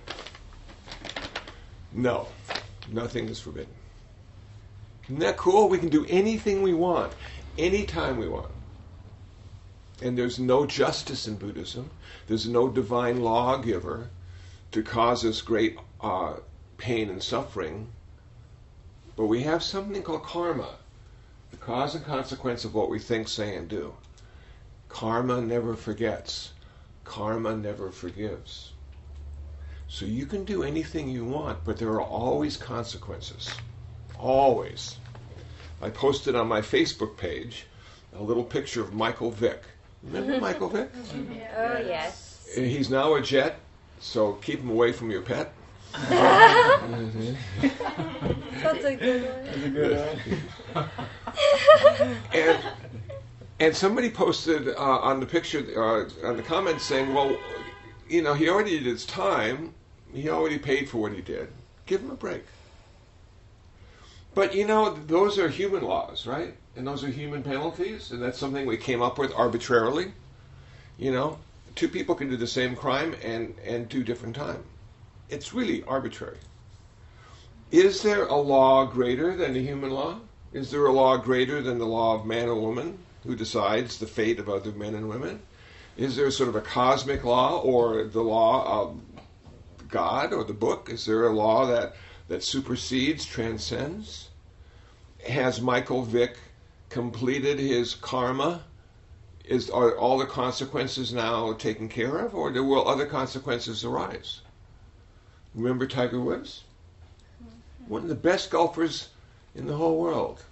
No, 1.93 2.29
nothing 2.89 3.29
is 3.29 3.41
forbidden. 3.41 3.75
Isn't 5.05 5.21
that 5.21 5.37
cool? 5.37 5.69
We 5.69 5.79
can 5.79 5.89
do 5.89 6.05
anything 6.09 6.63
we 6.63 6.75
want, 6.75 7.13
anytime 7.57 8.17
we 8.17 8.29
want. 8.29 8.51
And 10.03 10.19
there's 10.19 10.39
no 10.39 10.67
justice 10.67 11.27
in 11.27 11.37
Buddhism. 11.37 11.91
There's 12.27 12.49
no 12.49 12.69
divine 12.69 13.21
lawgiver 13.21 14.11
to 14.73 14.83
cause 14.83 15.25
us 15.25 15.41
great 15.41 15.79
uh, 16.01 16.35
pain 16.77 17.09
and 17.09 17.23
suffering. 17.23 17.89
But 19.17 19.27
we 19.27 19.43
have 19.45 19.63
something 19.63 20.03
called 20.03 20.25
karma, 20.25 20.75
the 21.51 21.57
cause 21.57 21.95
and 21.95 22.05
consequence 22.05 22.65
of 22.65 22.75
what 22.75 22.91
we 22.91 22.99
think, 22.99 23.29
say, 23.29 23.57
and 23.57 23.69
do. 23.69 23.95
Karma 24.89 25.41
never 25.41 25.75
forgets. 25.75 26.53
Karma 27.05 27.57
never 27.57 27.91
forgives. 27.91 28.73
So 29.89 30.05
you 30.05 30.27
can 30.27 30.45
do 30.45 30.63
anything 30.63 31.09
you 31.09 31.25
want, 31.25 31.65
but 31.65 31.79
there 31.79 31.91
are 31.91 32.03
always 32.03 32.57
consequences. 32.57 33.51
Always. 34.19 34.97
I 35.81 35.91
posted 35.91 36.35
on 36.35 36.49
my 36.49 36.61
Facebook 36.61 37.17
page 37.17 37.67
a 38.15 38.23
little 38.23 38.45
picture 38.45 38.81
of 38.81 38.93
Michael 38.95 39.31
Vick. 39.31 39.63
Remember 40.03 40.41
Michael 40.41 40.69
Vick? 40.69 40.91
Oh, 41.57 41.79
yes. 41.79 42.49
He's 42.55 42.91
now 42.91 43.15
a 43.15 43.23
jet, 43.23 43.59
so 44.01 44.35
keep 44.35 44.61
him 44.61 44.71
away 44.71 44.93
from 44.93 45.11
your 45.11 45.23
pet. 45.23 45.53
That's 46.09 46.75
a 48.85 48.97
good 48.97 49.23
one. 49.23 49.45
That's 49.45 49.65
a 49.65 49.69
good 49.71 49.97
one. 50.73 50.89
and 52.35 52.59
and 53.59 53.75
somebody 53.75 54.11
posted 54.11 54.69
uh, 54.69 54.81
on 54.81 55.21
the 55.21 55.27
picture 55.27 55.65
uh, 55.75 56.29
on 56.29 56.37
the 56.37 56.43
comments 56.43 56.85
saying, 56.85 57.15
"Well, 57.15 57.35
you 58.09 58.23
know, 58.23 58.35
he 58.35 58.49
already 58.49 58.79
did 58.79 58.87
his 58.87 59.05
time. 59.05 59.75
He 60.13 60.29
already 60.29 60.59
paid 60.59 60.89
for 60.89 60.99
what 60.99 61.13
he 61.13 61.21
did. 61.21 61.49
Give 61.87 62.01
him 62.01 62.11
a 62.11 62.17
break." 62.17 62.45
But 64.35 64.55
you 64.55 64.67
know, 64.67 64.95
those 65.07 65.39
are 65.39 65.49
human 65.49 65.83
laws, 65.83 66.27
right? 66.27 66.55
And 66.77 66.87
those 66.87 67.03
are 67.03 67.09
human 67.09 67.43
penalties, 67.43 68.11
and 68.11 68.23
that's 68.23 68.39
something 68.39 68.67
we 68.67 68.77
came 68.77 69.01
up 69.01 69.19
with 69.19 69.33
arbitrarily. 69.33 70.13
You 70.99 71.11
know, 71.11 71.39
two 71.75 71.89
people 71.89 72.15
can 72.15 72.29
do 72.29 72.37
the 72.37 72.47
same 72.47 72.77
crime 72.77 73.15
and 73.23 73.55
and 73.65 73.89
do 73.89 74.05
different 74.05 74.37
time. 74.37 74.65
It's 75.29 75.55
really 75.55 75.83
arbitrary. 75.85 76.39
Is 77.71 78.03
there 78.03 78.27
a 78.27 78.37
law 78.37 78.85
greater 78.85 79.37
than 79.37 79.55
the 79.55 79.63
human 79.63 79.91
law? 79.91 80.21
Is 80.53 80.71
there 80.71 80.87
a 80.87 80.93
law 80.93 81.17
greater 81.17 81.61
than 81.61 81.79
the 81.79 81.87
law 81.87 82.15
of 82.15 82.25
man 82.25 82.49
or 82.49 82.55
woman 82.55 82.99
who 83.25 83.35
decides 83.35 83.99
the 83.99 84.07
fate 84.07 84.39
of 84.39 84.49
other 84.49 84.71
men 84.71 84.95
and 84.95 85.09
women? 85.09 85.43
Is 85.97 86.17
there 86.17 86.31
sort 86.31 86.51
of 86.51 86.57
a 86.57 86.61
cosmic 86.61 87.25
law 87.25 87.59
or 87.61 88.05
the 88.05 88.23
law 88.23 88.83
of 88.83 89.01
God 89.89 90.33
or 90.33 90.45
the 90.45 90.53
book? 90.53 90.91
Is 90.91 91.07
there 91.07 91.27
a 91.27 91.33
law 91.33 91.67
that, 91.67 91.95
that 92.29 92.43
supersedes, 92.43 93.25
transcends? 93.25 94.29
Has 95.27 95.61
Michael 95.61 96.03
Vick 96.03 96.37
completed 96.91 97.59
his 97.59 97.95
karma? 97.95 98.65
Is 99.45 99.71
are 99.71 99.97
all 99.97 100.19
the 100.19 100.27
consequences 100.27 101.13
now 101.13 101.53
taken 101.55 101.89
care 101.89 102.19
of, 102.19 102.35
or 102.35 102.51
will 102.51 102.87
other 102.87 103.07
consequences 103.07 103.85
arise? 103.85 104.43
Remember 105.55 105.87
Tiger 105.87 106.21
Woods? 106.21 106.65
One 107.87 108.03
of 108.03 108.09
the 108.09 108.15
best 108.15 108.51
golfers 108.51 109.09
in 109.55 109.67
the 109.67 109.77
whole 109.77 109.99
world. 109.99 110.45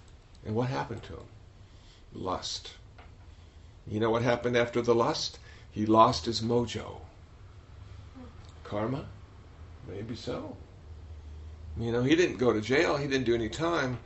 And 0.45 0.55
what 0.55 0.69
happened 0.69 1.03
to 1.03 1.13
him? 1.13 1.27
Lust. 2.13 2.71
You 3.87 3.99
know 3.99 4.09
what 4.09 4.23
happened 4.23 4.57
after 4.57 4.81
the 4.81 4.95
lust? 4.95 5.39
He 5.71 5.85
lost 5.85 6.25
his 6.25 6.41
mojo. 6.41 7.01
Karma? 8.63 9.05
Maybe 9.87 10.15
so. 10.15 10.57
You 11.77 11.91
know, 11.91 12.03
he 12.03 12.15
didn't 12.15 12.37
go 12.37 12.53
to 12.53 12.61
jail, 12.61 12.97
he 12.97 13.07
didn't 13.07 13.25
do 13.25 13.35
any 13.35 13.49
time, 13.49 13.99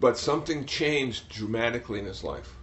but 0.00 0.18
something 0.18 0.66
changed 0.66 1.28
dramatically 1.28 2.00
in 2.00 2.04
his 2.04 2.24
life. 2.24 2.54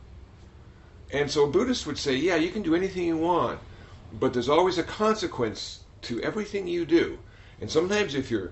And 1.12 1.32
so 1.32 1.48
Buddhists 1.48 1.86
would 1.86 1.98
say, 1.98 2.16
yeah, 2.16 2.36
you 2.36 2.50
can 2.50 2.64
do 2.64 2.76
anything 2.76 3.06
you 3.06 3.18
want, 3.18 3.60
but 4.12 4.34
there's 4.34 4.50
always 4.50 4.78
a 4.78 4.84
consequence 4.84 5.82
to 6.04 6.22
everything 6.22 6.68
you 6.68 6.86
do. 6.86 7.20
And 7.62 7.72
sometimes 7.72 8.16
if 8.16 8.30
you're 8.30 8.52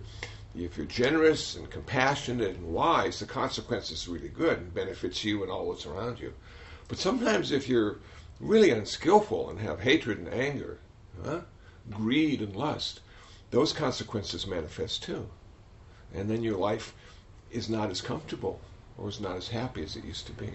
if 0.56 0.76
you're 0.76 0.86
generous 0.86 1.56
and 1.56 1.70
compassionate 1.70 2.58
and 2.58 2.74
wise, 2.74 3.20
the 3.20 3.26
consequence 3.26 3.90
is 3.90 4.08
really 4.08 4.28
good 4.28 4.58
and 4.58 4.74
benefits 4.74 5.24
you 5.24 5.44
and 5.44 5.52
all 5.52 5.72
that's 5.72 5.86
around 5.86 6.20
you. 6.20 6.34
But 6.92 7.00
sometimes 7.00 7.54
if 7.54 7.70
you're 7.70 8.00
really 8.42 8.70
unskillful 8.70 9.50
and 9.50 9.60
have 9.62 9.80
hatred 9.80 10.18
and 10.18 10.28
anger, 10.28 10.78
huh, 11.24 11.40
greed 11.90 12.42
and 12.42 12.54
lust, 12.54 13.00
those 13.50 13.72
consequences 13.72 14.46
manifest 14.46 15.02
too. 15.02 15.30
And 16.14 16.30
then 16.30 16.44
your 16.44 16.58
life 16.58 16.94
is 17.50 17.70
not 17.70 17.92
as 17.92 18.02
comfortable 18.02 18.60
or 18.98 19.08
is 19.08 19.22
not 19.22 19.38
as 19.38 19.48
happy 19.48 19.82
as 19.84 19.96
it 19.96 20.04
used 20.04 20.26
to 20.28 20.34
be. 20.34 20.50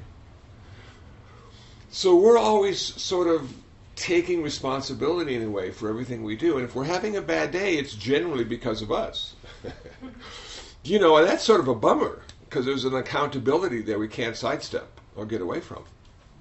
So 1.90 2.14
we're 2.14 2.36
always 2.36 2.78
sort 2.80 3.28
of 3.28 3.54
taking 3.94 4.42
responsibility 4.42 5.36
in 5.36 5.42
a 5.42 5.50
way 5.50 5.70
for 5.70 5.88
everything 5.88 6.22
we 6.22 6.36
do. 6.36 6.58
And 6.58 6.68
if 6.68 6.74
we're 6.74 6.84
having 6.84 7.16
a 7.16 7.22
bad 7.22 7.50
day, 7.50 7.78
it's 7.78 7.94
generally 7.94 8.44
because 8.44 8.82
of 8.82 8.92
us. 8.92 9.36
you 10.84 10.98
know, 10.98 11.16
and 11.16 11.26
that's 11.26 11.44
sort 11.44 11.60
of 11.60 11.68
a 11.68 11.74
bummer 11.74 12.20
because 12.44 12.66
there's 12.66 12.84
an 12.84 12.94
accountability 12.94 13.80
there 13.80 13.98
we 13.98 14.06
can't 14.06 14.36
sidestep 14.36 15.00
or 15.16 15.24
get 15.24 15.40
away 15.40 15.60
from. 15.60 15.82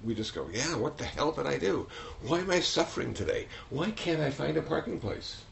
We 0.04 0.14
just 0.14 0.34
go, 0.34 0.48
yeah, 0.52 0.76
what 0.76 0.98
the 0.98 1.04
hell 1.04 1.32
did 1.32 1.46
I 1.46 1.58
do? 1.58 1.86
Why 2.22 2.40
am 2.40 2.50
I 2.50 2.60
suffering 2.60 3.14
today? 3.14 3.48
Why 3.70 3.90
can't 3.90 4.20
I 4.20 4.30
find 4.30 4.56
a 4.56 4.62
parking 4.62 5.00
place? 5.00 5.42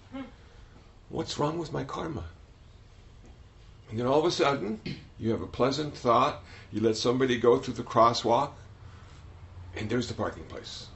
What's 1.08 1.38
wrong 1.38 1.58
with 1.58 1.72
my 1.72 1.84
karma? 1.84 2.24
And 3.90 3.98
then 3.98 4.06
all 4.06 4.20
of 4.20 4.24
a 4.24 4.30
sudden, 4.30 4.80
you 5.18 5.30
have 5.30 5.42
a 5.42 5.46
pleasant 5.46 5.96
thought, 5.96 6.42
you 6.72 6.80
let 6.80 6.96
somebody 6.96 7.38
go 7.38 7.58
through 7.58 7.74
the 7.74 7.82
crosswalk, 7.82 8.50
and 9.76 9.88
there's 9.88 10.08
the 10.08 10.14
parking 10.14 10.44
place. 10.44 10.86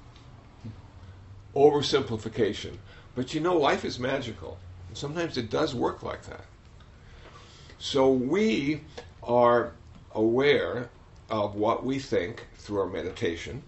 Oversimplification. 1.54 2.76
But 3.14 3.34
you 3.34 3.40
know, 3.40 3.56
life 3.56 3.84
is 3.84 3.98
magical. 3.98 4.58
Sometimes 4.92 5.36
it 5.36 5.50
does 5.50 5.74
work 5.74 6.02
like 6.02 6.22
that. 6.24 6.44
So 7.78 8.10
we 8.10 8.80
are 9.22 9.72
aware 10.12 10.90
of 11.28 11.54
what 11.54 11.84
we 11.84 11.98
think 11.98 12.46
through 12.56 12.80
our 12.80 12.88
meditation, 12.88 13.62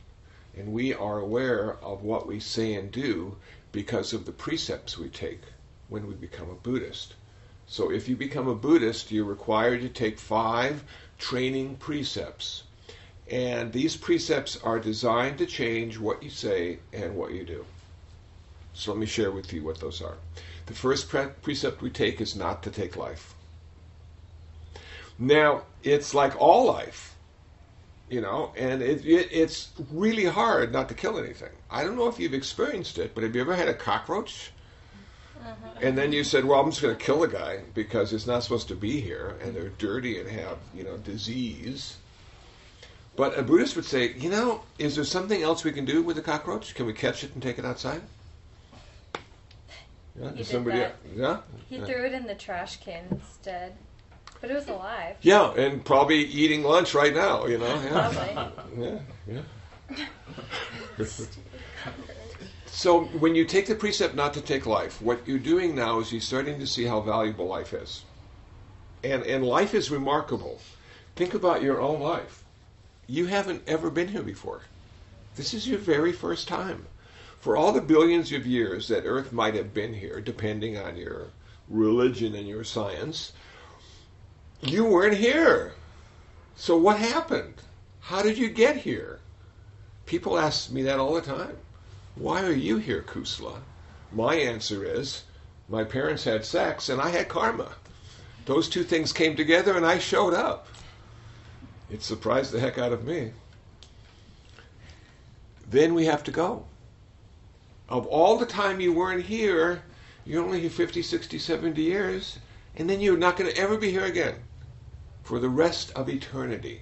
and 0.56 0.72
we 0.72 0.92
are 0.94 1.18
aware 1.18 1.76
of 1.82 2.02
what 2.02 2.26
we 2.26 2.40
say 2.40 2.74
and 2.74 2.90
do 2.90 3.36
because 3.72 4.12
of 4.12 4.26
the 4.26 4.32
precepts 4.32 4.98
we 4.98 5.08
take 5.08 5.42
when 5.88 6.06
we 6.06 6.14
become 6.14 6.50
a 6.50 6.54
Buddhist. 6.54 7.14
So 7.66 7.90
if 7.90 8.08
you 8.08 8.16
become 8.16 8.48
a 8.48 8.54
Buddhist, 8.54 9.12
you're 9.12 9.24
required 9.24 9.82
to 9.82 9.88
take 9.88 10.18
five 10.18 10.82
training 11.18 11.76
precepts. 11.76 12.64
And 13.30 13.72
these 13.72 13.96
precepts 13.96 14.56
are 14.56 14.80
designed 14.80 15.38
to 15.38 15.46
change 15.46 15.98
what 15.98 16.22
you 16.22 16.30
say 16.30 16.80
and 16.92 17.14
what 17.14 17.32
you 17.32 17.44
do. 17.44 17.64
So 18.74 18.92
let 18.92 18.98
me 18.98 19.06
share 19.06 19.30
with 19.30 19.52
you 19.52 19.62
what 19.62 19.78
those 19.78 20.02
are. 20.02 20.16
The 20.66 20.74
first 20.74 21.08
pre- 21.08 21.28
precept 21.42 21.82
we 21.82 21.90
take 21.90 22.20
is 22.20 22.34
not 22.34 22.62
to 22.64 22.70
take 22.70 22.96
life. 22.96 23.34
Now, 25.18 25.62
it's 25.82 26.14
like 26.14 26.40
all 26.40 26.66
life, 26.66 27.09
you 28.10 28.20
know, 28.20 28.52
and 28.56 28.82
it, 28.82 29.06
it, 29.06 29.28
it's 29.30 29.70
really 29.92 30.24
hard 30.24 30.72
not 30.72 30.88
to 30.88 30.94
kill 30.94 31.18
anything. 31.18 31.52
I 31.70 31.84
don't 31.84 31.96
know 31.96 32.08
if 32.08 32.18
you've 32.18 32.34
experienced 32.34 32.98
it, 32.98 33.14
but 33.14 33.22
have 33.22 33.34
you 33.34 33.40
ever 33.40 33.54
had 33.54 33.68
a 33.68 33.74
cockroach? 33.74 34.50
Uh-huh. 35.40 35.70
And 35.80 35.96
then 35.96 36.12
you 36.12 36.24
said, 36.24 36.44
"Well, 36.44 36.60
I'm 36.60 36.70
just 36.70 36.82
going 36.82 36.94
to 36.94 37.02
kill 37.02 37.20
the 37.20 37.28
guy 37.28 37.60
because 37.72 38.12
it's 38.12 38.26
not 38.26 38.42
supposed 38.42 38.68
to 38.68 38.74
be 38.74 39.00
here, 39.00 39.36
and 39.42 39.54
they're 39.54 39.70
dirty 39.78 40.20
and 40.20 40.28
have 40.28 40.58
you 40.74 40.84
know 40.84 40.98
disease." 40.98 41.96
But 43.16 43.38
a 43.38 43.42
Buddhist 43.42 43.76
would 43.76 43.86
say, 43.86 44.12
"You 44.12 44.28
know, 44.28 44.62
is 44.78 44.96
there 44.96 45.04
something 45.04 45.42
else 45.42 45.64
we 45.64 45.72
can 45.72 45.84
do 45.84 46.02
with 46.02 46.16
the 46.16 46.22
cockroach? 46.22 46.74
Can 46.74 46.84
we 46.84 46.92
catch 46.92 47.24
it 47.24 47.32
and 47.32 47.42
take 47.42 47.58
it 47.58 47.64
outside?" 47.64 48.02
Yeah, 50.20 50.32
he 50.32 50.44
somebody, 50.44 50.78
yeah. 51.16 51.40
He 51.68 51.76
yeah. 51.76 51.84
threw 51.86 52.04
it 52.04 52.12
in 52.12 52.26
the 52.26 52.34
trash 52.34 52.78
can 52.78 53.04
instead, 53.10 53.76
but 54.40 54.50
it 54.50 54.54
was 54.54 54.68
alive. 54.68 55.16
Yeah, 55.20 55.52
and 55.52 55.84
probably 55.84 56.24
eating 56.24 56.62
lunch 56.62 56.94
right 56.94 57.14
now. 57.14 57.46
You 57.46 57.58
know, 57.58 57.82
yeah, 58.78 58.98
yeah, 59.28 59.42
yeah. 60.98 61.06
So 62.66 63.04
when 63.04 63.34
you 63.34 63.44
take 63.44 63.66
the 63.66 63.74
precept 63.74 64.14
not 64.14 64.32
to 64.34 64.40
take 64.40 64.64
life, 64.64 65.02
what 65.02 65.26
you're 65.26 65.38
doing 65.38 65.74
now 65.74 66.00
is 66.00 66.12
you're 66.12 66.20
starting 66.20 66.58
to 66.58 66.66
see 66.66 66.84
how 66.84 67.00
valuable 67.00 67.46
life 67.46 67.74
is. 67.74 68.04
And 69.04 69.22
and 69.24 69.44
life 69.44 69.74
is 69.74 69.90
remarkable. 69.90 70.60
Think 71.16 71.34
about 71.34 71.62
your 71.62 71.80
own 71.80 72.00
life. 72.00 72.44
You 73.06 73.26
haven't 73.26 73.62
ever 73.66 73.90
been 73.90 74.08
here 74.08 74.22
before. 74.22 74.62
This 75.36 75.52
is 75.52 75.68
your 75.68 75.78
very 75.78 76.12
first 76.12 76.48
time. 76.48 76.86
For 77.40 77.56
all 77.56 77.72
the 77.72 77.80
billions 77.80 78.32
of 78.32 78.46
years 78.46 78.88
that 78.88 79.04
Earth 79.04 79.32
might 79.32 79.54
have 79.54 79.74
been 79.74 79.94
here, 79.94 80.20
depending 80.20 80.76
on 80.76 80.96
your 80.96 81.28
religion 81.68 82.34
and 82.34 82.46
your 82.46 82.64
science, 82.64 83.32
you 84.62 84.84
weren't 84.84 85.16
here. 85.16 85.72
So 86.56 86.76
what 86.76 86.98
happened? 86.98 87.54
How 88.00 88.22
did 88.22 88.36
you 88.36 88.50
get 88.50 88.76
here? 88.76 89.20
People 90.06 90.38
ask 90.38 90.70
me 90.70 90.82
that 90.82 90.98
all 90.98 91.14
the 91.14 91.22
time. 91.22 91.56
Why 92.14 92.42
are 92.42 92.52
you 92.52 92.76
here, 92.76 93.02
Kusala? 93.02 93.60
My 94.12 94.34
answer 94.34 94.84
is 94.84 95.22
my 95.68 95.84
parents 95.84 96.24
had 96.24 96.44
sex 96.44 96.88
and 96.88 97.00
I 97.00 97.10
had 97.10 97.28
karma. 97.28 97.72
Those 98.44 98.68
two 98.68 98.82
things 98.82 99.12
came 99.12 99.36
together 99.36 99.76
and 99.76 99.86
I 99.86 99.98
showed 99.98 100.34
up. 100.34 100.66
It 101.90 102.02
surprised 102.02 102.52
the 102.52 102.60
heck 102.60 102.78
out 102.78 102.92
of 102.92 103.04
me. 103.04 103.32
Then 105.68 105.94
we 105.94 106.06
have 106.06 106.24
to 106.24 106.30
go. 106.30 106.66
Of 107.88 108.06
all 108.06 108.36
the 108.36 108.46
time 108.46 108.80
you 108.80 108.92
weren't 108.92 109.24
here, 109.24 109.82
you're 110.24 110.44
only 110.44 110.60
here 110.60 110.70
50, 110.70 111.02
60, 111.02 111.38
70 111.38 111.80
years, 111.80 112.38
and 112.76 112.90
then 112.90 113.00
you're 113.00 113.16
not 113.16 113.36
going 113.36 113.50
to 113.50 113.58
ever 113.58 113.76
be 113.76 113.90
here 113.90 114.04
again 114.04 114.36
for 115.30 115.38
the 115.38 115.48
rest 115.48 115.92
of 115.92 116.08
eternity, 116.08 116.80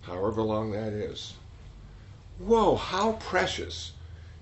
however 0.00 0.40
long 0.40 0.72
that 0.72 0.94
is. 0.94 1.34
Whoa, 2.38 2.76
how 2.76 3.12
precious 3.20 3.92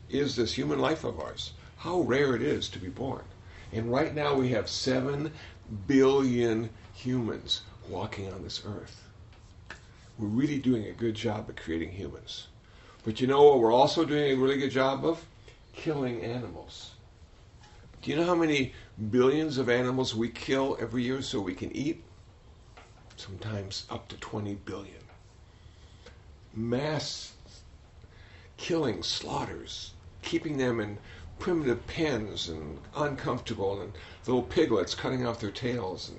is 0.08 0.36
this 0.36 0.54
human 0.54 0.78
life 0.78 1.02
of 1.02 1.18
ours. 1.18 1.50
How 1.78 2.02
rare 2.02 2.36
it 2.36 2.42
is 2.42 2.68
to 2.68 2.78
be 2.78 2.86
born. 2.86 3.24
And 3.72 3.90
right 3.90 4.14
now 4.14 4.36
we 4.36 4.50
have 4.50 4.68
7 4.68 5.32
billion 5.88 6.70
humans 6.94 7.62
walking 7.88 8.32
on 8.32 8.44
this 8.44 8.62
earth. 8.64 9.02
We're 10.18 10.28
really 10.28 10.60
doing 10.60 10.86
a 10.86 10.92
good 10.92 11.16
job 11.16 11.48
of 11.48 11.56
creating 11.56 11.90
humans. 11.90 12.46
But 13.02 13.20
you 13.20 13.26
know 13.26 13.42
what 13.42 13.58
we're 13.58 13.72
also 13.72 14.04
doing 14.04 14.30
a 14.30 14.40
really 14.40 14.58
good 14.58 14.70
job 14.70 15.04
of? 15.04 15.20
Killing 15.72 16.22
animals. 16.22 16.92
Do 18.02 18.12
you 18.12 18.16
know 18.18 18.24
how 18.24 18.36
many 18.36 18.72
billions 19.10 19.58
of 19.58 19.68
animals 19.68 20.14
we 20.14 20.28
kill 20.28 20.78
every 20.80 21.02
year 21.02 21.22
so 21.22 21.40
we 21.40 21.56
can 21.56 21.74
eat? 21.74 22.04
Sometimes 23.16 23.86
up 23.90 24.08
to 24.08 24.16
20 24.16 24.54
billion. 24.64 25.04
Mass 26.54 27.32
killing, 28.56 29.02
slaughters, 29.02 29.92
keeping 30.22 30.56
them 30.56 30.80
in 30.80 30.98
primitive 31.38 31.84
pens 31.88 32.48
and 32.48 32.78
uncomfortable 32.94 33.80
and 33.80 33.92
little 34.26 34.42
piglets 34.44 34.94
cutting 34.94 35.26
off 35.26 35.40
their 35.40 35.50
tails 35.50 36.08
and 36.10 36.18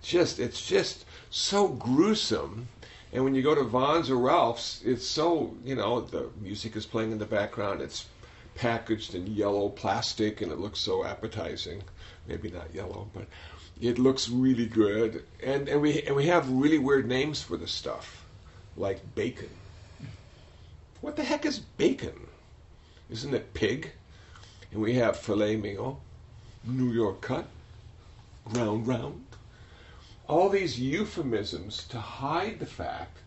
just 0.00 0.38
it's 0.38 0.66
just 0.66 1.04
so 1.28 1.68
gruesome. 1.68 2.66
And 3.12 3.24
when 3.24 3.34
you 3.34 3.42
go 3.42 3.54
to 3.54 3.62
Vons 3.62 4.08
or 4.08 4.16
Ralph's 4.16 4.80
it's 4.82 5.06
so 5.06 5.54
you 5.64 5.74
know 5.74 6.00
the 6.00 6.30
music 6.40 6.76
is 6.76 6.86
playing 6.86 7.12
in 7.12 7.18
the 7.18 7.26
background. 7.26 7.82
It's 7.82 8.06
packaged 8.54 9.14
in 9.14 9.26
yellow 9.26 9.68
plastic 9.68 10.40
and 10.40 10.50
it 10.50 10.58
looks 10.58 10.80
so 10.80 11.04
appetizing. 11.04 11.82
Maybe 12.26 12.50
not 12.50 12.74
yellow 12.74 13.08
but 13.12 13.26
it 13.80 13.98
looks 13.98 14.28
really 14.28 14.66
good 14.66 15.24
and 15.42 15.68
and 15.68 15.80
we 15.80 16.02
and 16.02 16.14
we 16.14 16.26
have 16.26 16.48
really 16.50 16.78
weird 16.78 17.06
names 17.06 17.42
for 17.42 17.56
the 17.56 17.66
stuff 17.66 18.24
like 18.76 19.14
bacon 19.14 19.50
what 21.00 21.16
the 21.16 21.24
heck 21.24 21.44
is 21.44 21.58
bacon 21.58 22.26
isn't 23.10 23.34
it 23.34 23.54
pig? 23.54 23.92
And 24.72 24.80
we 24.80 24.94
have 24.94 25.18
filet 25.18 25.56
mignon, 25.56 25.96
New 26.64 26.90
York 26.90 27.20
cut, 27.20 27.46
round 28.46 28.86
round. 28.86 29.26
All 30.26 30.48
these 30.48 30.80
euphemisms 30.80 31.86
to 31.88 32.00
hide 32.00 32.58
the 32.58 32.66
fact 32.66 33.18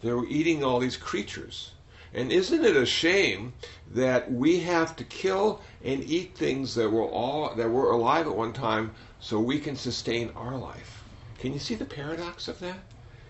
that 0.00 0.16
we're 0.16 0.26
eating 0.26 0.64
all 0.64 0.78
these 0.78 0.96
creatures. 0.96 1.72
And 2.14 2.32
isn't 2.32 2.64
it 2.64 2.76
a 2.76 2.86
shame 2.86 3.52
that 3.92 4.32
we 4.32 4.60
have 4.60 4.96
to 4.96 5.04
kill 5.04 5.60
and 5.84 6.02
eat 6.02 6.34
things 6.34 6.74
that 6.76 6.90
were 6.90 7.06
all 7.06 7.54
that 7.54 7.70
were 7.70 7.90
alive 7.90 8.26
at 8.26 8.34
one 8.34 8.54
time 8.54 8.94
so 9.26 9.40
we 9.40 9.58
can 9.58 9.76
sustain 9.76 10.30
our 10.36 10.56
life? 10.56 11.02
Can 11.38 11.52
you 11.52 11.58
see 11.58 11.74
the 11.74 11.84
paradox 11.84 12.48
of 12.48 12.58
that? 12.60 12.78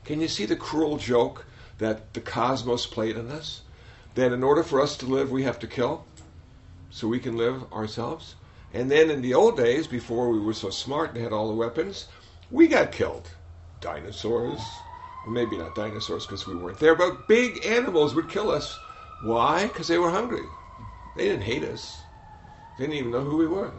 Can 0.05 0.21
you 0.21 0.29
see 0.29 0.47
the 0.47 0.57
cruel 0.57 0.97
joke 0.97 1.47
that 1.79 2.13
the 2.15 2.21
cosmos 2.21 2.87
played 2.87 3.17
on 3.17 3.31
us? 3.31 3.63
that 4.17 4.33
in 4.33 4.43
order 4.43 4.63
for 4.63 4.81
us 4.81 4.97
to 4.97 5.07
live, 5.07 5.31
we 5.31 5.45
have 5.45 5.59
to 5.61 5.67
kill 5.67 6.05
so 6.91 7.07
we 7.07 7.21
can 7.21 7.37
live 7.37 7.71
ourselves. 7.73 8.35
And 8.75 8.91
then 8.91 9.11
in 9.11 9.23
the 9.23 9.35
old 9.35 9.57
days, 9.57 9.87
before 9.87 10.31
we 10.31 10.41
were 10.41 10.55
so 10.55 10.71
smart 10.71 11.11
and 11.15 11.23
had 11.23 11.33
all 11.33 11.49
the 11.49 11.55
weapons, 11.55 12.09
we 12.51 12.67
got 12.67 12.93
killed. 12.93 13.31
Dinosaurs, 13.81 14.61
maybe 15.29 15.59
not 15.59 15.75
dinosaurs 15.75 16.25
because 16.25 16.47
we 16.47 16.55
weren't 16.55 16.79
there, 16.79 16.95
but 16.95 17.29
big 17.29 17.65
animals 17.65 18.15
would 18.15 18.29
kill 18.29 18.51
us. 18.51 18.79
Why? 19.21 19.67
Because 19.67 19.89
they 19.89 19.99
were 19.99 20.11
hungry. 20.11 20.47
They 21.15 21.25
didn't 21.25 21.43
hate 21.43 21.65
us. 21.65 22.03
They 22.77 22.85
didn't 22.85 22.99
even 22.99 23.13
know 23.13 23.21
who 23.21 23.37
we 23.37 23.47
were. 23.47 23.73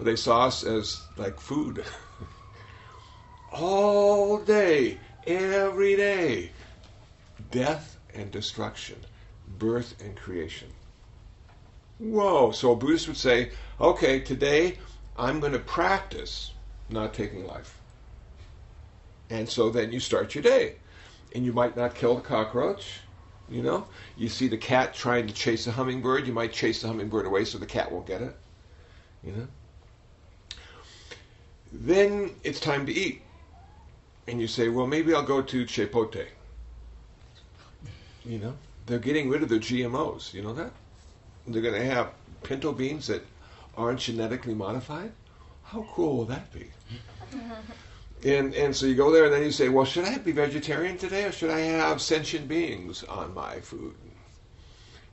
But 0.00 0.06
they 0.06 0.16
saw 0.16 0.46
us 0.46 0.64
as 0.64 1.02
like 1.18 1.38
food. 1.38 1.84
all 3.52 4.38
day, 4.38 4.96
every 5.26 5.94
day. 5.94 6.52
Death 7.50 7.98
and 8.14 8.30
destruction 8.30 8.96
birth 9.58 9.94
and 10.02 10.16
creation. 10.16 10.68
Whoa. 11.98 12.50
So 12.52 12.72
a 12.72 12.76
Buddhist 12.76 13.08
would 13.08 13.18
say, 13.18 13.50
okay, 13.78 14.20
today 14.20 14.78
I'm 15.18 15.38
going 15.38 15.52
to 15.52 15.58
practice 15.58 16.52
not 16.88 17.12
taking 17.12 17.46
life. 17.46 17.78
And 19.28 19.46
so 19.46 19.68
then 19.68 19.92
you 19.92 20.00
start 20.00 20.34
your 20.34 20.42
day. 20.42 20.76
And 21.34 21.44
you 21.44 21.52
might 21.52 21.76
not 21.76 21.94
kill 21.94 22.14
the 22.14 22.22
cockroach. 22.22 23.00
You 23.50 23.62
know, 23.62 23.86
you 24.16 24.30
see 24.30 24.48
the 24.48 24.56
cat 24.56 24.94
trying 24.94 25.26
to 25.26 25.34
chase 25.34 25.66
a 25.66 25.72
hummingbird, 25.72 26.26
you 26.26 26.32
might 26.32 26.54
chase 26.54 26.80
the 26.80 26.88
hummingbird 26.88 27.26
away 27.26 27.44
so 27.44 27.58
the 27.58 27.66
cat 27.66 27.92
won't 27.92 28.06
get 28.06 28.22
it. 28.22 28.34
You 29.22 29.32
know? 29.32 29.46
Then 31.72 32.30
it's 32.42 32.60
time 32.60 32.86
to 32.86 32.92
eat. 32.92 33.22
And 34.26 34.40
you 34.40 34.46
say, 34.46 34.68
well, 34.68 34.86
maybe 34.86 35.14
I'll 35.14 35.22
go 35.22 35.42
to 35.42 35.64
Chipotle. 35.64 36.26
You 38.24 38.38
know? 38.38 38.54
they're 38.90 38.98
getting 38.98 39.28
rid 39.28 39.42
of 39.42 39.48
their 39.48 39.60
GMOs. 39.60 40.34
You 40.34 40.42
know 40.42 40.52
that? 40.54 40.72
They're 41.46 41.62
going 41.62 41.80
to 41.80 41.84
have 41.84 42.10
pinto 42.42 42.72
beans 42.72 43.06
that 43.06 43.24
aren't 43.76 44.00
genetically 44.00 44.54
modified. 44.54 45.12
How 45.62 45.86
cool 45.92 46.16
will 46.18 46.24
that 46.26 46.52
be? 46.52 46.66
And 48.22 48.52
and 48.54 48.76
so 48.76 48.84
you 48.84 48.94
go 48.94 49.10
there 49.10 49.24
and 49.24 49.32
then 49.32 49.42
you 49.42 49.50
say, 49.50 49.70
well, 49.70 49.86
should 49.86 50.04
I 50.04 50.18
be 50.18 50.32
vegetarian 50.32 50.98
today 50.98 51.24
or 51.24 51.32
should 51.32 51.48
I 51.48 51.60
have 51.60 52.02
sentient 52.02 52.48
beings 52.48 53.02
on 53.04 53.32
my 53.32 53.60
food? 53.60 53.94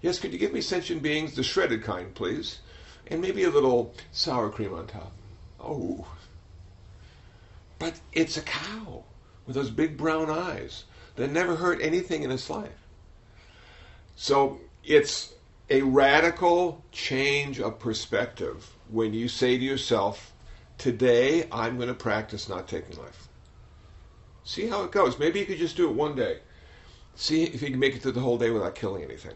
Yes, 0.01 0.19
could 0.19 0.33
you 0.33 0.37
give 0.37 0.51
me 0.51 0.59
sentient 0.59 1.01
beings, 1.01 1.33
the 1.33 1.41
shredded 1.41 1.83
kind, 1.83 2.13
please, 2.13 2.59
and 3.09 3.21
maybe 3.21 3.45
a 3.45 3.49
little 3.49 3.95
sour 4.11 4.49
cream 4.49 4.73
on 4.73 4.87
top. 4.87 5.13
Oh, 5.57 6.05
but 7.79 7.99
it's 8.13 8.37
a 8.37 8.41
cow 8.41 9.03
with 9.45 9.55
those 9.55 9.69
big 9.69 9.97
brown 9.97 10.29
eyes 10.29 10.83
that 11.15 11.31
never 11.31 11.55
hurt 11.55 11.81
anything 11.81 12.23
in 12.23 12.31
its 12.31 12.49
life. 12.49 12.87
So 14.15 14.59
it's 14.83 15.33
a 15.69 15.81
radical 15.81 16.83
change 16.91 17.59
of 17.59 17.79
perspective 17.79 18.69
when 18.89 19.13
you 19.13 19.27
say 19.27 19.57
to 19.57 19.63
yourself, 19.63 20.33
Today 20.77 21.47
I'm 21.51 21.77
going 21.77 21.87
to 21.87 21.95
practice 21.95 22.47
not 22.47 22.67
taking 22.67 22.97
life. 22.97 23.27
See 24.43 24.67
how 24.67 24.83
it 24.83 24.91
goes. 24.91 25.17
Maybe 25.17 25.39
you 25.39 25.45
could 25.45 25.57
just 25.57 25.75
do 25.75 25.89
it 25.89 25.95
one 25.95 26.15
day. 26.15 26.39
See 27.15 27.43
if 27.45 27.63
you 27.63 27.69
can 27.71 27.79
make 27.79 27.95
it 27.95 28.01
through 28.03 28.11
the 28.11 28.21
whole 28.21 28.37
day 28.37 28.51
without 28.51 28.75
killing 28.75 29.03
anything. 29.03 29.35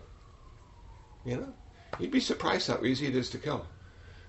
You 1.26 1.38
know? 1.38 1.54
You'd 2.00 2.12
be 2.12 2.20
surprised 2.20 2.68
how 2.68 2.84
easy 2.84 3.08
it 3.08 3.16
is 3.16 3.30
to 3.32 3.40
kill, 3.40 3.66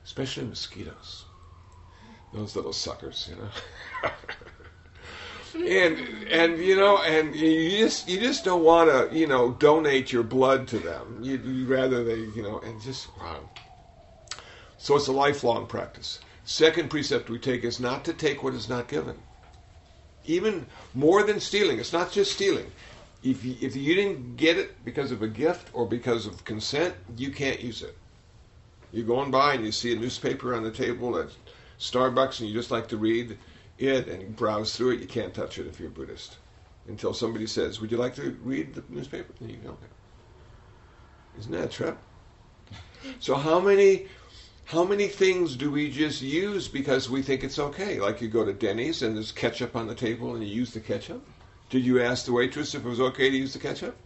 especially 0.04 0.44
mosquitoes. 0.44 1.26
Those 2.32 2.56
little 2.56 2.72
suckers, 2.72 3.28
you 3.30 3.36
know. 3.36 4.10
and 5.54 5.98
and 6.28 6.58
you 6.58 6.76
know, 6.76 6.98
and 7.02 7.34
you 7.34 7.78
just 7.78 8.08
you 8.08 8.18
just 8.18 8.44
don't 8.44 8.64
want 8.64 8.90
to 8.90 9.16
you 9.16 9.26
know 9.26 9.52
donate 9.52 10.12
your 10.12 10.22
blood 10.22 10.66
to 10.68 10.78
them. 10.78 11.18
You 11.22 11.32
would 11.32 11.68
rather 11.68 12.02
they 12.04 12.16
you 12.16 12.42
know 12.42 12.58
and 12.60 12.80
just 12.80 13.08
wow. 13.18 13.40
So 14.78 14.96
it's 14.96 15.08
a 15.08 15.12
lifelong 15.12 15.66
practice. 15.66 16.20
Second 16.44 16.90
precept 16.90 17.30
we 17.30 17.38
take 17.38 17.62
is 17.64 17.78
not 17.78 18.04
to 18.06 18.12
take 18.12 18.42
what 18.42 18.54
is 18.54 18.68
not 18.68 18.88
given. 18.88 19.16
Even 20.24 20.66
more 20.94 21.22
than 21.22 21.38
stealing, 21.38 21.78
it's 21.78 21.92
not 21.92 22.10
just 22.10 22.32
stealing. 22.32 22.70
If 23.22 23.44
you, 23.44 23.54
if 23.60 23.76
you 23.76 23.94
didn't 23.94 24.36
get 24.36 24.58
it 24.58 24.84
because 24.84 25.12
of 25.12 25.22
a 25.22 25.28
gift 25.28 25.70
or 25.72 25.86
because 25.86 26.26
of 26.26 26.44
consent, 26.44 26.94
you 27.16 27.30
can't 27.30 27.60
use 27.60 27.82
it. 27.82 27.96
You're 28.90 29.06
going 29.06 29.30
by 29.30 29.54
and 29.54 29.64
you 29.64 29.70
see 29.70 29.92
a 29.92 29.96
newspaper 29.96 30.54
on 30.54 30.64
the 30.64 30.70
table 30.72 31.16
at 31.16 31.28
Starbucks 31.82 32.38
and 32.38 32.48
you 32.48 32.54
just 32.54 32.70
like 32.70 32.86
to 32.88 32.96
read 32.96 33.36
it 33.76 34.06
and 34.06 34.36
browse 34.36 34.76
through 34.76 34.90
it, 34.92 35.00
you 35.00 35.06
can't 35.06 35.34
touch 35.34 35.58
it 35.58 35.66
if 35.66 35.80
you're 35.80 35.90
Buddhist. 35.90 36.36
Until 36.86 37.12
somebody 37.12 37.46
says, 37.46 37.80
Would 37.80 37.90
you 37.90 37.96
like 37.96 38.14
to 38.16 38.36
read 38.44 38.74
the 38.74 38.84
newspaper? 38.88 39.32
And 39.40 39.50
you 39.50 39.56
go, 39.56 39.70
okay. 39.70 39.86
Isn't 41.38 41.52
that 41.52 41.64
a 41.64 41.68
trip? 41.68 41.98
So 43.18 43.34
how 43.34 43.58
many 43.58 44.06
how 44.66 44.84
many 44.84 45.08
things 45.08 45.56
do 45.56 45.72
we 45.72 45.90
just 45.90 46.22
use 46.22 46.68
because 46.68 47.10
we 47.10 47.20
think 47.20 47.42
it's 47.42 47.58
okay? 47.58 47.98
Like 48.00 48.20
you 48.20 48.28
go 48.28 48.44
to 48.44 48.52
Denny's 48.52 49.02
and 49.02 49.16
there's 49.16 49.32
ketchup 49.32 49.74
on 49.74 49.88
the 49.88 49.94
table 49.94 50.36
and 50.36 50.46
you 50.46 50.54
use 50.54 50.72
the 50.72 50.78
ketchup? 50.78 51.26
Did 51.68 51.84
you 51.84 52.00
ask 52.00 52.26
the 52.26 52.32
waitress 52.32 52.76
if 52.76 52.86
it 52.86 52.88
was 52.88 53.00
okay 53.00 53.28
to 53.28 53.36
use 53.36 53.54
the 53.54 53.58
ketchup? 53.58 53.96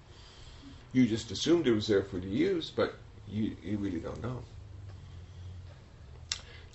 You 0.95 1.07
just 1.07 1.31
assumed 1.31 1.67
it 1.67 1.75
was 1.75 1.87
there 1.87 2.05
for 2.05 2.17
you 2.17 2.23
to 2.23 2.29
use, 2.29 2.73
but 2.75 2.95
you, 3.29 3.55
you 3.63 3.77
really 3.77 4.01
don't 4.01 4.23
know. 4.23 4.43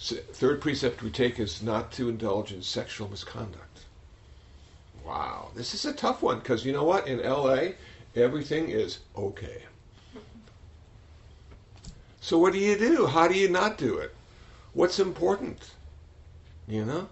Third 0.02 0.62
precept 0.62 1.04
we 1.04 1.12
take 1.12 1.40
is 1.40 1.62
not 1.62 1.92
to 1.92 2.10
indulge 2.10 2.52
in 2.52 2.64
sexual 2.64 3.08
misconduct. 3.08 3.82
Wow, 5.06 5.52
this 5.54 5.76
is 5.76 5.86
a 5.86 5.94
tough 5.94 6.24
one 6.24 6.40
because 6.40 6.66
you 6.66 6.74
know 6.74 6.84
what? 6.84 7.08
In 7.08 7.22
LA, 7.22 7.74
everything 8.16 8.70
is 8.70 9.00
okay. 9.16 9.62
So 12.20 12.40
what 12.40 12.54
do 12.54 12.60
you 12.60 12.78
do? 12.78 13.06
How 13.06 13.28
do 13.28 13.36
you 13.36 13.48
not 13.48 13.78
do 13.78 14.00
it? 14.00 14.16
What's 14.74 15.00
important? 15.00 15.70
You 16.68 16.86
know? 16.86 17.10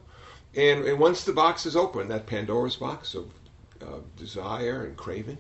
And, 0.56 0.84
and 0.86 1.00
once 1.00 1.24
the 1.24 1.34
box 1.34 1.68
is 1.68 1.76
open, 1.76 2.08
that 2.08 2.26
Pandora's 2.26 2.76
box 2.76 3.14
of 3.14 3.32
uh, 3.82 4.00
desire 4.18 4.86
and 4.86 4.98
craving, 4.98 5.38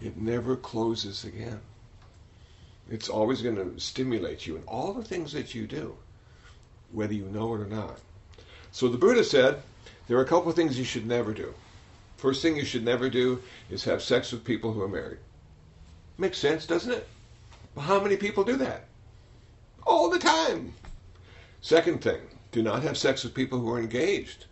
it 0.00 0.16
never 0.16 0.54
closes 0.54 1.24
again. 1.24 1.60
It's 2.88 3.08
always 3.08 3.42
going 3.42 3.56
to 3.56 3.80
stimulate 3.80 4.46
you 4.46 4.56
in 4.56 4.62
all 4.64 4.92
the 4.92 5.04
things 5.04 5.32
that 5.32 5.54
you 5.54 5.66
do, 5.66 5.96
whether 6.92 7.14
you 7.14 7.24
know 7.24 7.54
it 7.54 7.60
or 7.60 7.66
not. 7.66 7.98
So 8.72 8.88
the 8.88 8.98
Buddha 8.98 9.24
said 9.24 9.62
there 10.06 10.18
are 10.18 10.22
a 10.22 10.28
couple 10.28 10.50
of 10.50 10.56
things 10.56 10.78
you 10.78 10.84
should 10.84 11.06
never 11.06 11.32
do. 11.32 11.54
First 12.16 12.42
thing 12.42 12.56
you 12.56 12.64
should 12.64 12.84
never 12.84 13.08
do 13.08 13.42
is 13.70 13.84
have 13.84 14.02
sex 14.02 14.32
with 14.32 14.44
people 14.44 14.72
who 14.72 14.82
are 14.82 14.88
married. 14.88 15.18
Makes 16.18 16.38
sense, 16.38 16.66
doesn't 16.66 16.92
it? 16.92 17.08
Well, 17.74 17.86
how 17.86 18.00
many 18.00 18.16
people 18.16 18.44
do 18.44 18.56
that? 18.56 18.84
All 19.86 20.10
the 20.10 20.18
time. 20.18 20.74
Second 21.62 22.02
thing, 22.02 22.20
do 22.52 22.62
not 22.62 22.82
have 22.82 22.98
sex 22.98 23.24
with 23.24 23.34
people 23.34 23.58
who 23.58 23.72
are 23.72 23.78
engaged. 23.78 24.46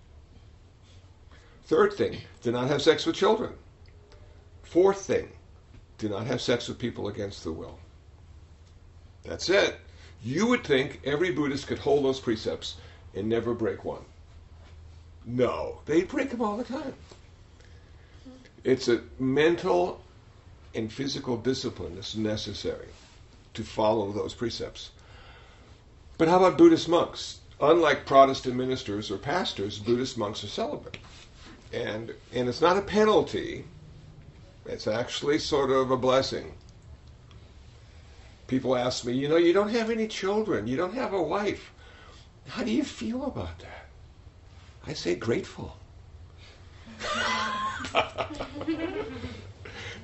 Third 1.65 1.93
thing, 1.93 2.19
do 2.43 2.53
not 2.53 2.69
have 2.69 2.81
sex 2.81 3.05
with 3.05 3.17
children. 3.17 3.53
Fourth 4.63 5.03
thing, 5.03 5.29
do 5.99 6.09
not 6.09 6.27
have 6.27 6.41
sex 6.41 6.69
with 6.69 6.79
people 6.79 7.09
against 7.09 7.45
the 7.45 7.53
will. 7.53 7.79
That's 9.25 9.51
it. 9.51 9.79
You 10.23 10.47
would 10.47 10.65
think 10.65 11.01
every 11.05 11.31
Buddhist 11.31 11.67
could 11.67 11.79
hold 11.79 12.05
those 12.05 12.21
precepts 12.21 12.77
and 13.15 13.29
never 13.29 13.55
break 13.55 13.85
one. 13.85 14.05
No, 15.25 15.81
they 15.87 16.03
break 16.03 16.31
them 16.31 16.41
all 16.41 16.57
the 16.57 16.65
time. 16.65 16.95
It's 18.65 18.89
a 18.89 19.03
mental 19.19 20.01
and 20.75 20.93
physical 20.93 21.37
discipline 21.37 21.95
that's 21.95 22.17
necessary 22.17 22.89
to 23.55 23.63
follow 23.63 24.13
those 24.13 24.35
precepts. 24.35 24.91
But 26.17 26.29
how 26.29 26.39
about 26.39 26.59
Buddhist 26.59 26.89
monks? 26.89 27.41
Unlike 27.61 28.07
Protestant 28.07 28.57
ministers 28.57 29.11
or 29.11 29.19
pastors, 29.19 29.79
Buddhist 29.79 30.17
monks 30.17 30.45
are 30.45 30.49
celibate. 30.49 30.99
And, 31.73 32.15
and 32.33 32.49
it's 32.49 32.61
not 32.61 32.77
a 32.77 32.83
penalty, 32.83 33.65
it's 34.65 34.87
actually 34.87 35.39
sort 35.39 35.71
of 35.71 35.91
a 35.91 35.97
blessing. 35.97 36.55
People 38.49 38.75
ask 38.75 39.05
me, 39.05 39.13
you 39.13 39.29
know, 39.29 39.37
you 39.37 39.53
don't 39.53 39.69
have 39.69 39.91
any 39.91 40.09
children, 40.09 40.67
you 40.67 40.77
don't 40.77 40.95
have 40.95 41.13
a 41.13 41.23
wife. 41.23 41.73
How 42.49 42.65
do 42.65 42.73
you 42.73 42.83
feel 42.83 43.27
about 43.27 43.59
that? 43.59 43.89
I 44.87 44.95
say 44.95 45.15
grateful. 45.15 45.77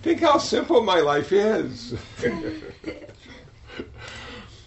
Think 0.03 0.21
how 0.21 0.37
simple 0.37 0.83
my 0.83 1.01
life 1.01 1.33
is. 1.33 1.95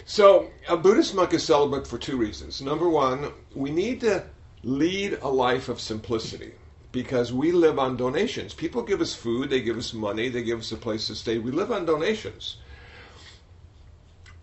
so, 0.05 0.49
a 0.67 0.75
Buddhist 0.75 1.13
monk 1.13 1.35
is 1.35 1.43
celibate 1.43 1.85
for 1.85 1.99
two 1.99 2.17
reasons. 2.17 2.63
Number 2.63 2.89
one, 2.89 3.31
we 3.53 3.69
need 3.69 4.01
to 4.01 4.23
lead 4.63 5.19
a 5.21 5.29
life 5.29 5.69
of 5.69 5.79
simplicity 5.79 6.53
because 6.91 7.31
we 7.31 7.51
live 7.51 7.77
on 7.77 7.95
donations. 7.95 8.55
People 8.55 8.81
give 8.81 9.01
us 9.01 9.13
food, 9.13 9.51
they 9.51 9.61
give 9.61 9.77
us 9.77 9.93
money, 9.93 10.29
they 10.29 10.41
give 10.41 10.61
us 10.61 10.71
a 10.71 10.77
place 10.77 11.05
to 11.07 11.15
stay. 11.15 11.37
We 11.37 11.51
live 11.51 11.71
on 11.71 11.85
donations. 11.85 12.57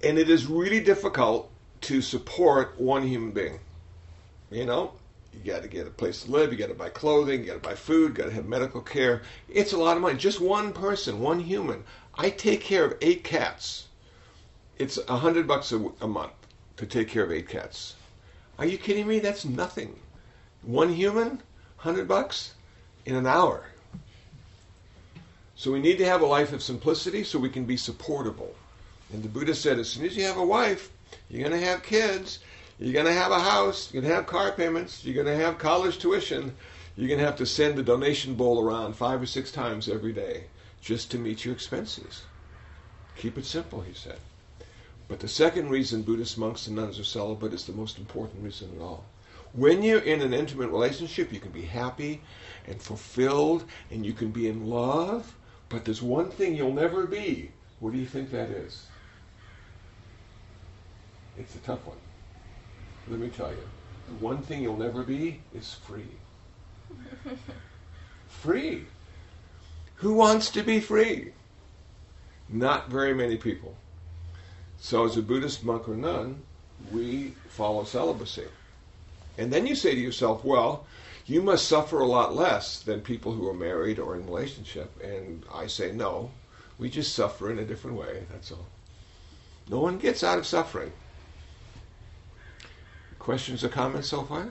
And 0.05 0.19
it 0.19 0.29
is 0.29 0.47
really 0.47 0.81
difficult 0.81 1.51
to 1.83 2.03
support 2.03 2.79
one 2.79 3.07
human 3.07 3.31
being. 3.31 3.59
You 4.51 4.67
know, 4.67 4.93
you 5.33 5.41
got 5.51 5.63
to 5.63 5.69
get 5.69 5.87
a 5.87 5.91
place 5.91 6.25
to 6.25 6.31
live, 6.31 6.53
you 6.53 6.59
got 6.59 6.69
to 6.69 6.75
buy 6.75 6.91
clothing, 6.91 7.41
you 7.41 7.47
got 7.47 7.63
to 7.63 7.69
buy 7.69 7.75
food, 7.75 8.11
you 8.11 8.15
got 8.15 8.25
to 8.27 8.35
have 8.35 8.47
medical 8.47 8.81
care. 8.81 9.23
It's 9.49 9.73
a 9.73 9.79
lot 9.79 9.97
of 9.97 10.03
money. 10.03 10.19
Just 10.19 10.41
one 10.41 10.73
person, 10.73 11.21
one 11.21 11.41
human. 11.41 11.85
I 12.17 12.31
take 12.31 12.61
care 12.61 12.85
of 12.85 12.97
eight 13.01 13.25
cats. 13.25 13.89
It's 14.79 14.99
a 15.09 15.17
hundred 15.17 15.47
bucks 15.47 15.73
a, 15.73 16.07
month 16.07 16.33
to 16.77 16.87
take 16.87 17.09
care 17.09 17.25
of 17.25 17.33
eight 17.33 17.49
cats. 17.49 17.97
Are 18.59 18.67
you 18.67 18.79
kidding 18.79 19.07
me? 19.07 19.21
That's 19.21 19.45
nothing. 19.45 19.99
One 20.63 20.93
human, 20.93 21.41
hundred 21.77 22.09
bucks 22.09 22.55
in 23.07 23.17
an 23.17 23.27
hour. 23.27 23.65
So 25.57 25.73
we 25.73 25.81
need 25.81 25.99
to 25.99 26.05
have 26.05 26.21
a 26.21 26.27
life 26.27 26.53
of 26.53 26.63
simplicity 26.63 27.25
so 27.25 27.39
we 27.39 27.49
can 27.49 27.65
be 27.65 27.77
supportable. 27.77 28.55
And 29.13 29.23
the 29.23 29.29
Buddha 29.29 29.55
said, 29.55 29.79
as 29.79 29.89
soon 29.89 30.05
as 30.05 30.17
you 30.17 30.25
have 30.25 30.39
a 30.39 30.47
wife, 30.47 30.91
you're 31.29 31.49
going 31.49 31.61
to 31.61 31.67
have 31.67 31.83
kids, 31.83 32.41
you're 32.79 32.93
going 32.93 33.07
to 33.07 33.13
have 33.13 33.31
a 33.31 33.41
house, 33.41 33.93
you're 33.93 34.03
going 34.03 34.11
to 34.11 34.17
have 34.17 34.27
car 34.27 34.53
payments, 34.53 35.05
you're 35.05 35.15
going 35.15 35.27
to 35.27 35.45
have 35.45 35.59
college 35.59 35.99
tuition. 35.99 36.55
You're 36.97 37.09
going 37.09 37.19
to 37.19 37.27
have 37.27 37.37
to 37.37 37.47
send 37.47 37.77
the 37.77 37.83
donation 37.83 38.35
bowl 38.35 38.65
around 38.65 38.95
five 38.95 39.21
or 39.21 39.27
six 39.27 39.51
times 39.51 39.89
every 39.89 40.13
day 40.13 40.45
just 40.81 41.11
to 41.11 41.19
meet 41.19 41.45
your 41.45 41.53
expenses. 41.53 42.23
Keep 43.17 43.39
it 43.39 43.45
simple, 43.45 43.81
he 43.81 43.95
said. 43.95 44.19
But 45.09 45.19
the 45.19 45.29
second 45.29 45.71
reason 45.71 46.03
Buddhist 46.03 46.39
monks 46.39 46.67
and 46.67 46.77
nuns 46.77 47.01
are 47.01 47.05
celibate 47.05 47.53
is 47.53 47.67
the 47.67 47.73
most 47.73 47.99
important 47.99 48.45
reason 48.45 48.71
of 48.77 48.83
all. 48.83 49.05
When 49.53 49.83
you're 49.83 50.01
in 50.01 50.23
an 50.23 50.33
intimate 50.33 50.71
relationship, 50.71 51.33
you 51.33 51.41
can 51.41 51.51
be 51.51 51.63
happy 51.63 52.21
and 52.67 52.81
fulfilled 52.81 53.65
and 53.91 54.07
you 54.07 54.13
can 54.13 54.31
be 54.31 54.49
in 54.49 54.67
love, 54.67 55.35
but 55.69 55.85
there's 55.85 56.03
one 56.03 56.31
thing 56.31 56.55
you'll 56.55 56.73
never 56.73 57.07
be. 57.07 57.51
What 57.81 57.93
do 57.93 57.99
you 57.99 58.07
think 58.07 58.31
that 58.31 58.51
is? 58.51 58.87
It's 61.39 61.55
a 61.55 61.59
tough 61.59 61.85
one. 61.87 61.97
Let 63.09 63.21
me 63.21 63.29
tell 63.29 63.51
you. 63.51 63.59
The 64.09 64.25
one 64.25 64.43
thing 64.43 64.63
you'll 64.63 64.77
never 64.77 65.03
be 65.03 65.41
is 65.55 65.75
free. 65.75 66.09
free. 68.29 68.85
Who 69.97 70.15
wants 70.15 70.51
to 70.51 70.63
be 70.63 70.81
free? 70.81 71.33
Not 72.49 72.91
very 72.91 73.15
many 73.15 73.37
people. 73.37 73.77
So, 74.79 75.05
as 75.07 75.17
a 75.17 75.23
Buddhist 75.23 75.65
monk 75.65 75.89
or 75.89 75.97
nun, 75.97 76.43
we 76.93 77.35
follow 77.49 77.85
celibacy. 77.85 78.47
And 79.39 79.53
then 79.53 79.67
you 79.67 79.75
say 79.75 79.95
to 79.95 80.01
yourself, 80.01 80.45
well, 80.45 80.87
you 81.27 81.41
must 81.41 81.67
suffer 81.67 82.01
a 82.01 82.07
lot 82.07 82.37
less 82.37 82.81
than 82.81 83.01
people 83.01 83.33
who 83.33 83.49
are 83.49 83.55
married 83.55 83.99
or 83.99 84.15
in 84.15 84.23
a 84.23 84.27
relationship. 84.27 84.91
And 85.03 85.43
I 85.53 85.67
say, 85.67 85.93
no, 85.93 86.31
we 86.79 86.91
just 86.91 87.15
suffer 87.15 87.51
in 87.51 87.59
a 87.59 87.65
different 87.65 87.97
way, 87.97 88.25
that's 88.31 88.53
all. 88.53 88.67
No 89.71 89.81
one 89.81 89.97
gets 89.97 90.23
out 90.23 90.39
of 90.39 90.47
suffering. 90.47 90.93
Questions 93.25 93.65
or 93.65 93.71
comments 93.71 94.09
so 94.09 94.23
far? 94.23 94.51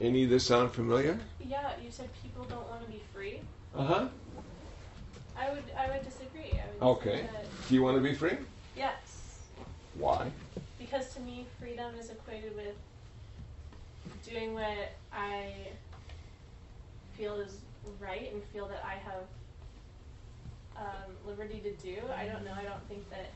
Any 0.00 0.22
of 0.22 0.30
this 0.30 0.46
sound 0.46 0.70
familiar? 0.70 1.18
Yeah, 1.44 1.72
you 1.84 1.90
said 1.90 2.08
people 2.22 2.44
don't 2.44 2.68
want 2.70 2.84
to 2.84 2.88
be 2.88 3.02
free. 3.12 3.40
Uh 3.76 3.84
huh. 3.84 4.08
I 5.36 5.50
would 5.50 5.64
I 5.76 5.88
would 5.90 6.04
disagree. 6.04 6.52
I 6.52 6.84
would 6.84 6.96
Okay. 6.98 7.26
Do 7.68 7.74
you 7.74 7.82
want 7.82 7.96
to 7.96 8.00
be 8.00 8.14
free? 8.14 8.36
yes, 8.76 9.40
Why? 9.94 10.30
because 10.78 11.12
to 11.14 11.20
me 11.22 11.46
freedom 11.58 11.92
is 11.98 12.08
equated 12.10 12.54
with 12.54 12.76
doing 14.24 14.54
what 14.54 14.92
I 15.12 15.54
feel 17.18 17.34
is 17.40 17.56
right 17.98 18.30
and 18.32 18.40
feel 18.52 18.68
that 18.68 18.84
I 18.84 18.94
have 19.10 19.24
um, 20.76 21.10
liberty 21.26 21.60
to 21.64 21.72
do. 21.84 21.96
I 22.16 22.26
don't 22.26 22.44
know. 22.44 22.52
I 22.56 22.62
don't 22.62 22.86
think 22.88 23.10
that 23.10 23.30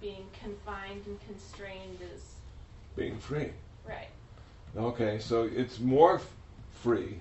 being 0.00 0.26
confined 0.42 1.06
and 1.06 1.20
constrained 1.28 1.98
is 2.12 2.34
Being 2.96 3.18
free. 3.18 3.50
right. 3.86 4.08
Okay, 4.76 5.18
so 5.20 5.44
it's 5.54 5.78
more 5.80 6.16
f- 6.16 6.26
free 6.82 7.20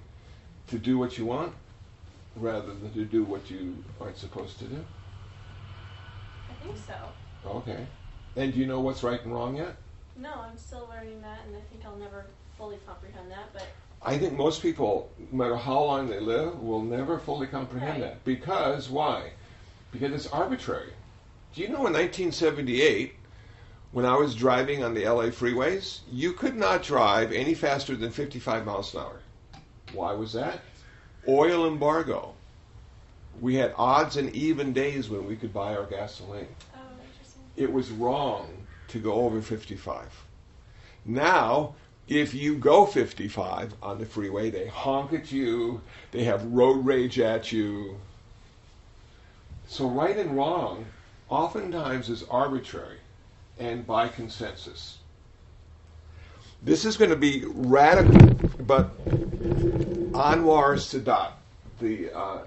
to 0.68 0.78
do 0.80 0.98
what 0.98 1.18
you 1.18 1.26
want 1.26 1.54
rather 2.36 2.74
than 2.74 2.92
to 2.94 3.06
do 3.06 3.24
what 3.24 3.50
you 3.52 3.84
aren't 4.02 4.18
supposed 4.18 4.58
to 4.60 4.66
do. 4.66 4.84
I 6.50 6.64
think 6.64 6.76
so. 6.78 7.50
Okay. 7.50 7.86
And 8.36 8.54
do 8.54 8.60
you 8.60 8.66
know 8.66 8.80
what's 8.82 9.04
right 9.04 9.24
and 9.24 9.34
wrong 9.34 9.56
yet? 9.58 9.76
No, 10.18 10.32
I'm 10.34 10.58
still 10.58 10.88
learning 10.92 11.22
that, 11.22 11.40
and 11.48 11.56
I 11.56 11.60
think 11.72 11.86
I'll 11.86 11.96
never 11.98 12.26
fully 12.58 12.78
comprehend 12.88 13.30
that. 13.32 13.52
But 13.54 13.68
I 14.02 14.18
think 14.18 14.34
most 14.34 14.62
people, 14.62 15.12
no 15.32 15.38
matter 15.38 15.56
how 15.56 15.84
long 15.84 16.08
they 16.08 16.20
live, 16.20 16.60
will 16.62 16.82
never 16.82 17.20
fully 17.20 17.48
comprehend 17.48 18.02
Right. 18.02 18.12
that. 18.14 18.24
Because 18.24 18.90
why? 18.90 19.32
Because 19.92 20.12
it's 20.14 20.28
arbitrary. 20.28 20.94
Do 21.54 21.62
you 21.62 21.68
know 21.68 21.86
in 21.86 21.94
1978, 21.94 23.14
when 23.94 24.06
I 24.08 24.18
was 24.18 24.34
driving 24.34 24.84
on 24.84 24.96
the 24.96 25.08
LA 25.08 25.26
freeways, 25.26 26.00
you 26.12 26.34
could 26.34 26.56
not 26.56 26.82
drive 26.82 27.32
any 27.32 27.54
faster 27.54 27.96
than 27.96 28.10
55 28.10 28.66
miles 28.66 28.94
an 28.96 29.02
hour. 29.02 29.20
Why 29.94 30.14
was 30.14 30.34
that? 30.34 30.62
Oil 31.28 31.68
embargo. 31.68 32.34
We 33.40 33.56
had 33.56 33.74
odds 33.78 34.18
and 34.18 34.36
even 34.36 34.74
days 34.74 35.10
when 35.10 35.28
we 35.28 35.36
could 35.36 35.54
buy 35.54 35.76
our 35.76 35.86
gasoline 35.86 36.48
oh, 36.76 36.80
interesting. 37.08 37.42
it 37.56 37.72
was 37.72 37.92
wrong 37.92 38.50
to 38.88 39.00
go 39.00 39.14
over 39.14 39.42
55. 39.42 40.08
Now, 41.06 41.76
if 42.08 42.34
you 42.34 42.56
go 42.56 42.88
55 42.88 43.76
on 43.84 44.00
the 44.00 44.06
freeway, 44.08 44.50
they 44.50 44.68
honk 44.68 45.14
at 45.14 45.32
you, 45.32 45.82
they 46.12 46.24
have 46.24 46.44
road 46.46 46.84
rage 46.84 47.20
at 47.20 47.52
you. 47.52 48.00
So, 49.68 49.88
right 49.88 50.18
and 50.18 50.36
wrong 50.36 50.86
oftentimes 51.30 52.10
is 52.10 52.24
arbitrary 52.24 52.98
and 53.60 53.86
by 53.86 54.08
consensus. 54.08 54.98
This 56.62 56.86
is 56.86 56.98
going 56.98 57.10
to 57.10 57.18
be 57.18 57.44
radical, 57.46 58.34
but 58.66 58.98
Anwar 60.14 60.78
Sadat, 60.78 61.32
the, 61.80 62.12
uh, 62.18 62.40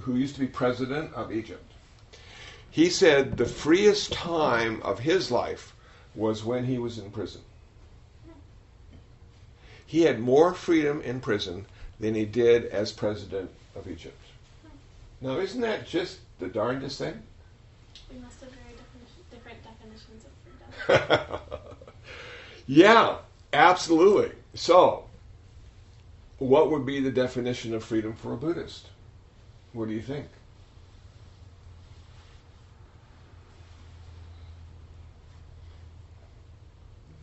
who 0.00 0.16
used 0.16 0.34
to 0.34 0.40
be 0.40 0.46
president 0.46 1.12
of 1.14 1.32
Egypt, 1.32 1.64
he 2.70 2.90
said 2.90 3.36
the 3.36 3.46
freest 3.46 4.12
time 4.12 4.80
of 4.82 5.00
his 5.00 5.30
life 5.30 5.74
was 6.14 6.44
when 6.44 6.64
he 6.64 6.78
was 6.78 6.98
in 6.98 7.10
prison. 7.10 7.40
He 9.86 10.02
had 10.02 10.20
more 10.20 10.52
freedom 10.52 11.00
in 11.00 11.20
prison 11.20 11.64
than 11.98 12.14
he 12.14 12.26
did 12.26 12.66
as 12.66 12.92
president 12.92 13.50
of 13.74 13.90
Egypt. 13.90 14.20
Now, 15.20 15.38
isn't 15.38 15.62
that 15.62 15.88
just 15.88 16.18
the 16.38 16.46
darndest 16.46 16.98
thing? 16.98 17.20
We 18.12 18.20
must 18.20 18.40
have 18.40 18.50
very 18.50 18.74
defini- 18.74 19.30
different 19.30 19.58
definitions 19.64 20.24
of 20.24 20.30
freedom. 20.44 20.68
yeah, 22.66 23.18
absolutely. 23.52 24.32
So, 24.54 25.04
what 26.38 26.70
would 26.70 26.86
be 26.86 27.00
the 27.00 27.10
definition 27.10 27.74
of 27.74 27.84
freedom 27.84 28.14
for 28.14 28.32
a 28.32 28.36
Buddhist? 28.36 28.88
What 29.72 29.88
do 29.88 29.94
you 29.94 30.02
think? 30.02 30.26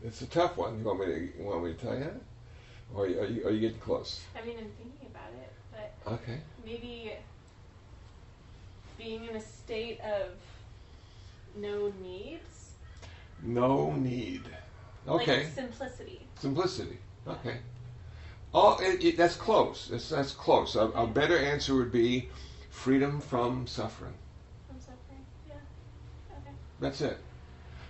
It's 0.03 0.21
a 0.21 0.27
tough 0.27 0.55
one. 0.57 0.77
You 0.79 0.85
want 0.85 0.99
me 0.99 1.05
to, 1.07 1.19
you 1.37 1.43
want 1.43 1.63
me 1.63 1.73
to 1.73 1.79
tell 1.79 1.97
you? 1.97 2.11
Or 2.93 3.05
are 3.05 3.07
you, 3.07 3.19
are 3.19 3.25
you, 3.25 3.47
are 3.47 3.51
you 3.51 3.59
getting 3.59 3.79
close? 3.79 4.21
I 4.39 4.45
mean, 4.45 4.57
I'm 4.59 4.69
thinking 4.77 5.07
about 5.07 5.31
it, 5.33 5.51
but 5.71 6.13
Okay. 6.13 6.39
maybe 6.63 7.13
being 8.97 9.25
in 9.25 9.35
a 9.35 9.41
state 9.41 9.99
of 10.01 10.29
no 11.55 11.91
needs, 12.03 12.54
No 13.45 13.93
need. 13.93 14.43
Okay. 15.07 15.43
like 15.43 15.53
simplicity. 15.53 16.27
Simplicity. 16.39 16.97
Okay. 17.27 17.57
Oh, 18.53 18.77
it, 18.79 19.03
it, 19.03 19.17
that's 19.17 19.35
close. 19.35 19.89
That's, 19.89 20.09
that's 20.09 20.31
close. 20.31 20.75
A, 20.75 20.85
a 20.89 21.05
better 21.05 21.37
answer 21.37 21.75
would 21.75 21.91
be 21.91 22.29
freedom 22.69 23.19
from 23.19 23.67
suffering. 23.67 24.13
I'm 24.69 24.79
suffering. 24.79 25.25
Yeah. 25.47 25.55
Okay. 26.31 26.55
That's 26.79 27.01
it. 27.01 27.17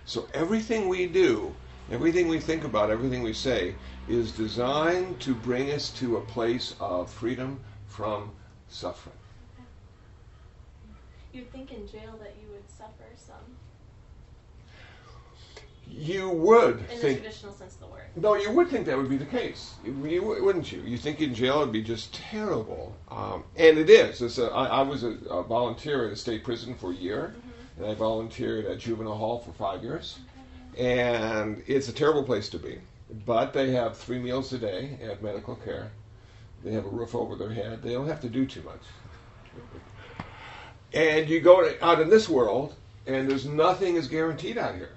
So 0.04 0.28
everything 0.34 0.88
we 0.88 1.06
do, 1.06 1.54
everything 1.90 2.28
we 2.28 2.40
think 2.40 2.64
about, 2.64 2.90
everything 2.90 3.22
we 3.22 3.32
say 3.32 3.74
is 4.08 4.32
designed 4.32 5.20
to 5.20 5.34
bring 5.34 5.70
us 5.70 5.90
to 5.90 6.16
a 6.16 6.20
place 6.20 6.74
of 6.80 7.10
freedom 7.10 7.60
from 7.86 8.30
suffering. 8.68 9.16
You'd 11.32 11.52
think 11.52 11.72
in 11.72 11.86
jail 11.86 12.16
that 12.20 12.34
you 12.40 12.50
would 12.52 12.68
suffer 12.70 13.04
some, 13.14 13.56
You 15.88 16.30
would 16.30 16.78
in 16.78 16.86
the 16.86 16.94
think 16.96 17.20
traditional 17.20 17.52
sense 17.52 17.74
of 17.74 17.80
the 17.80 17.86
word. 17.86 18.02
No, 18.16 18.34
you 18.34 18.50
would 18.50 18.68
think 18.68 18.86
that 18.86 18.96
would 18.96 19.08
be 19.08 19.16
the 19.16 19.24
case, 19.26 19.74
you, 19.84 20.06
you, 20.06 20.22
wouldn't 20.22 20.72
you? 20.72 20.80
You 20.82 20.96
think 20.98 21.20
in 21.20 21.34
jail 21.34 21.60
it'd 21.60 21.72
be 21.72 21.82
just 21.82 22.14
terrible, 22.14 22.94
um, 23.10 23.44
and 23.56 23.78
it 23.78 23.90
is. 23.90 24.38
A, 24.38 24.46
I, 24.52 24.66
I 24.66 24.82
was 24.82 25.04
a, 25.04 25.16
a 25.30 25.42
volunteer 25.42 26.06
at 26.06 26.12
a 26.12 26.16
state 26.16 26.44
prison 26.44 26.74
for 26.74 26.90
a 26.90 26.94
year, 26.94 27.34
Mm-hmm. 27.36 27.82
and 27.82 27.92
I 27.92 27.94
volunteered 27.94 28.64
at 28.66 28.78
juvenile 28.78 29.16
hall 29.16 29.38
for 29.38 29.52
five 29.52 29.82
years, 29.82 30.18
and 30.78 31.62
it's 31.66 31.88
a 31.88 31.92
terrible 31.92 32.24
place 32.24 32.48
to 32.50 32.58
be. 32.58 32.78
But 33.24 33.52
they 33.52 33.70
have 33.72 33.96
three 33.96 34.18
meals 34.18 34.52
a 34.52 34.58
day, 34.58 34.96
they 35.00 35.06
have 35.06 35.22
medical 35.22 35.54
care, 35.56 35.90
they 36.64 36.72
have 36.72 36.84
a 36.86 36.88
roof 36.88 37.14
over 37.14 37.36
their 37.36 37.52
head, 37.52 37.82
they 37.82 37.92
don't 37.92 38.08
have 38.08 38.20
to 38.22 38.28
do 38.28 38.46
too 38.46 38.62
much. 38.62 38.82
And 40.92 41.28
you 41.28 41.40
go 41.40 41.62
to, 41.62 41.84
out 41.84 42.00
in 42.00 42.08
this 42.08 42.28
world, 42.28 42.74
and 43.06 43.28
there's 43.30 43.46
nothing 43.46 43.96
is 43.96 44.08
guaranteed 44.08 44.58
out 44.58 44.74
here. 44.74 44.95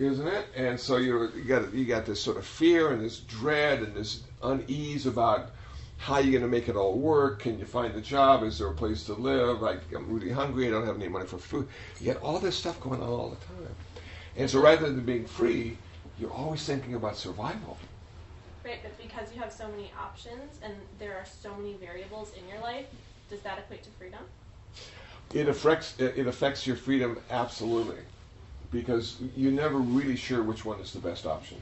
Isn't 0.00 0.26
it? 0.26 0.46
And 0.56 0.80
so 0.80 0.96
you're, 0.96 1.30
you 1.36 1.44
got 1.44 1.72
you 1.74 1.84
got 1.84 2.06
this 2.06 2.20
sort 2.20 2.36
of 2.36 2.46
fear 2.46 2.92
and 2.92 3.02
this 3.02 3.20
dread 3.20 3.80
and 3.80 3.94
this 3.94 4.22
unease 4.42 5.06
about 5.06 5.50
how 5.98 6.18
you're 6.18 6.32
going 6.32 6.42
to 6.42 6.48
make 6.48 6.68
it 6.68 6.76
all 6.76 6.98
work. 6.98 7.40
Can 7.40 7.58
you 7.58 7.66
find 7.66 7.94
a 7.94 8.00
job? 8.00 8.42
Is 8.42 8.58
there 8.58 8.68
a 8.68 8.74
place 8.74 9.04
to 9.04 9.12
live? 9.12 9.60
Like 9.60 9.80
I'm 9.94 10.10
really 10.10 10.30
hungry. 10.30 10.66
I 10.66 10.70
don't 10.70 10.86
have 10.86 10.96
any 10.96 11.08
money 11.08 11.26
for 11.26 11.38
food. 11.38 11.68
You 11.98 12.06
get 12.06 12.22
all 12.22 12.38
this 12.38 12.56
stuff 12.56 12.80
going 12.80 13.02
on 13.02 13.08
all 13.08 13.28
the 13.28 13.36
time. 13.36 13.74
And 14.36 14.48
so 14.48 14.60
rather 14.60 14.86
than 14.86 15.04
being 15.04 15.26
free, 15.26 15.76
you're 16.18 16.32
always 16.32 16.64
thinking 16.64 16.94
about 16.94 17.16
survival. 17.16 17.76
Right, 18.64 18.78
but 18.82 18.96
because 18.98 19.34
you 19.34 19.40
have 19.40 19.52
so 19.52 19.68
many 19.68 19.90
options 19.98 20.58
and 20.62 20.74
there 20.98 21.14
are 21.16 21.24
so 21.24 21.54
many 21.56 21.74
variables 21.74 22.32
in 22.34 22.48
your 22.48 22.60
life, 22.60 22.86
does 23.28 23.40
that 23.40 23.58
equate 23.58 23.82
to 23.84 23.90
freedom? 23.90 24.20
It 25.32 25.48
affects 25.48 25.98
it 25.98 26.26
affects 26.26 26.66
your 26.66 26.76
freedom 26.76 27.18
absolutely, 27.30 27.98
because 28.70 29.16
you're 29.36 29.52
never 29.52 29.78
really 29.78 30.16
sure 30.16 30.42
which 30.42 30.64
one 30.64 30.80
is 30.80 30.92
the 30.92 31.00
best 31.00 31.26
option. 31.26 31.60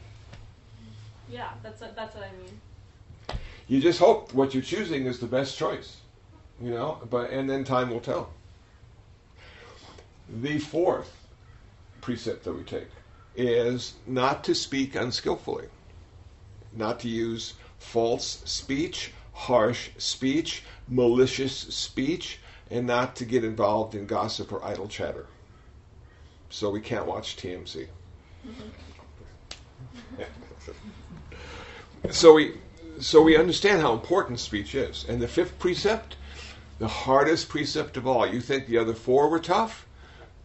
Yeah, 1.29 1.51
that's 1.63 1.81
what, 1.81 1.95
that's 1.97 2.15
what 2.15 2.25
I 2.25 2.33
mean. 2.33 2.61
you 3.67 3.81
just 3.81 3.99
hope 3.99 4.33
what 4.35 4.55
you're 4.55 4.63
choosing 4.63 5.07
is 5.07 5.19
the 5.19 5.27
best 5.27 5.57
choice 5.59 5.99
you 6.61 6.71
know 6.71 6.99
but 7.11 7.31
and 7.31 7.49
then 7.49 7.65
time 7.65 7.91
will 7.91 8.01
tell 8.01 8.31
the 10.43 10.59
fourth 10.59 11.29
precept 12.01 12.45
that 12.45 12.53
we 12.53 12.63
take 12.65 12.89
is 13.37 13.95
not 14.07 14.43
to 14.45 14.55
speak 14.55 14.95
unskillfully 14.95 15.67
not 16.73 16.99
to 17.01 17.09
use 17.09 17.55
false 17.79 18.43
speech 18.45 19.13
harsh 19.33 19.91
speech 19.99 20.65
malicious 20.89 21.57
speech 21.57 22.41
and 22.71 22.87
not 22.87 23.15
to 23.15 23.25
get 23.25 23.45
involved 23.45 23.95
in 23.95 24.07
gossip 24.07 24.53
or 24.53 24.65
idle 24.65 24.89
chatter 24.89 25.27
so 26.51 26.71
we 26.71 26.81
can't 26.81 27.07
watch 27.07 27.37
TMZ 27.37 27.87
so 32.11 32.35
we 32.35 32.55
so 33.01 33.23
we 33.23 33.37
understand 33.37 33.81
how 33.81 33.93
important 33.93 34.41
speech 34.41 34.75
is. 34.75 35.05
And 35.09 35.21
the 35.23 35.29
fifth 35.29 35.59
precept, 35.59 36.17
the 36.79 36.89
hardest 36.89 37.49
precept 37.49 37.97
of 37.97 38.07
all. 38.07 38.27
You 38.27 38.41
think 38.41 38.67
the 38.67 38.79
other 38.79 38.95
four 38.95 39.29
were 39.29 39.39
tough? 39.39 39.87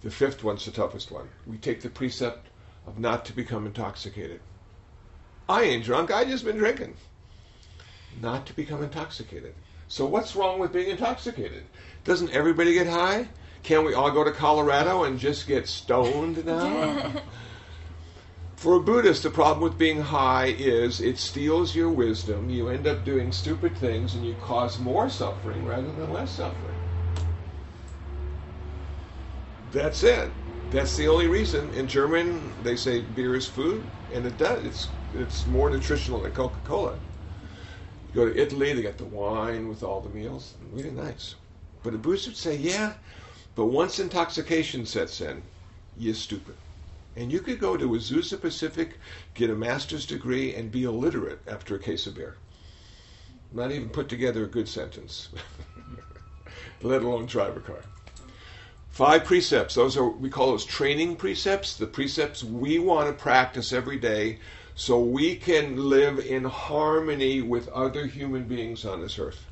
The 0.02 0.12
fifth 0.12 0.44
one's 0.44 0.66
the 0.66 0.72
toughest 0.72 1.12
one. 1.12 1.30
We 1.48 1.58
take 1.58 1.82
the 1.82 1.89
precept 1.89 2.48
of 2.86 3.00
not 3.00 3.26
to 3.26 3.34
become 3.34 3.66
intoxicated. 3.66 4.42
I 5.50 5.63
ain't 5.63 5.84
drunk, 5.84 6.12
I 6.12 6.26
just 6.26 6.46
been 6.46 6.58
drinking. 6.58 6.96
not 8.22 8.46
to 8.46 8.56
become 8.56 8.84
intoxicated. 8.84 9.56
So 9.88 10.06
what's 10.06 10.36
wrong 10.36 10.60
with 10.60 10.72
being 10.72 10.89
intoxicated? 10.89 11.63
Doesn't 12.04 12.32
everybody 12.32 12.74
get 12.74 12.88
high? 12.88 13.28
Can't 13.63 13.86
we 13.86 13.93
all 13.93 14.12
go 14.12 14.26
to 14.26 14.32
Colorado 14.32 15.06
and 15.06 15.17
just 15.17 15.47
get 15.47 15.67
stoned 15.67 16.45
now? 16.45 17.13
For 18.58 18.76
a 18.76 18.80
Buddhist, 18.80 19.23
the 19.23 19.30
problem 19.30 19.62
with 19.62 19.78
being 19.78 20.02
high 20.02 20.47
is 20.47 21.02
it 21.02 21.17
steals 21.17 21.76
your 21.76 21.89
wisdom. 21.89 22.49
You 22.49 22.69
end 22.69 22.88
up 22.88 23.04
doing 23.04 23.32
stupid 23.32 23.76
things 23.78 24.15
and 24.15 24.26
you 24.26 24.36
cause 24.36 24.80
more 24.80 25.10
suffering 25.10 25.65
rather 25.65 25.91
than 25.91 26.13
less 26.13 26.32
suffering. 26.32 26.78
That's 29.71 30.04
it. 30.04 30.32
That's 30.69 30.95
the 30.95 31.08
only 31.08 31.28
reason. 31.28 31.73
In 31.73 31.88
German, 31.88 32.54
they 32.63 32.76
say 32.76 33.02
beer 33.02 33.36
is 33.36 33.47
food, 33.47 33.88
and 34.13 34.26
it 34.26 34.38
does. 34.38 34.65
It's 34.65 34.88
it's 35.13 35.45
more 35.45 35.69
nutritional 35.69 36.21
than 36.21 36.32
Coca-Cola. 36.32 36.95
You 38.08 38.13
go 38.13 38.26
to 38.30 38.39
Italy, 38.39 38.73
they 38.73 38.82
got 38.82 38.97
the 38.97 39.06
wine 39.06 39.67
with 39.67 39.84
all 39.84 40.02
the 40.02 40.10
meals, 40.10 40.54
really 40.71 40.91
nice. 40.91 41.36
But 41.84 41.93
a 41.93 41.97
Buddhist 41.97 42.28
would 42.28 42.38
say, 42.38 42.56
yeah, 42.56 42.93
but 43.56 43.66
once 43.66 44.00
intoxication 44.00 44.86
sets 44.86 45.22
in, 45.22 45.44
you're 45.98 46.13
stupid. 46.13 46.56
And 47.16 47.32
you 47.32 47.39
could 47.39 47.60
go 47.60 47.78
to 47.78 47.89
Azusa 47.89 48.42
Pacific, 48.42 48.98
get 49.36 49.52
a 49.52 49.56
master's 49.56 50.06
degree, 50.06 50.56
and 50.56 50.72
be 50.72 50.84
illiterate 50.84 51.39
after 51.48 51.76
a 51.76 51.80
case 51.80 52.08
of 52.08 52.16
beer. 52.16 52.38
Not 53.52 53.72
even 53.72 53.89
put 53.89 54.10
together 54.10 54.44
a 54.44 54.48
good 54.48 54.68
sentence, 54.68 55.30
let 56.82 57.04
alone 57.04 57.28
drive 57.28 57.56
a 57.56 57.60
car. 57.60 57.84
Five 58.89 59.26
precepts. 59.26 59.76
Those 59.76 59.96
are 59.98 60.08
we 60.08 60.30
call 60.30 60.52
those 60.52 60.66
training 60.66 61.16
precepts. 61.16 61.76
The 61.76 61.88
precepts 61.88 62.44
we 62.44 62.80
want 62.80 63.08
to 63.08 63.24
practice 63.24 63.74
every 63.74 63.98
day, 63.98 64.39
so 64.76 65.00
we 65.00 65.36
can 65.36 65.89
live 65.89 66.20
in 66.20 66.44
harmony 66.46 67.42
with 67.42 67.68
other 67.70 68.08
human 68.08 68.46
beings 68.46 68.86
on 68.86 69.02
this 69.02 69.20
earth. 69.20 69.46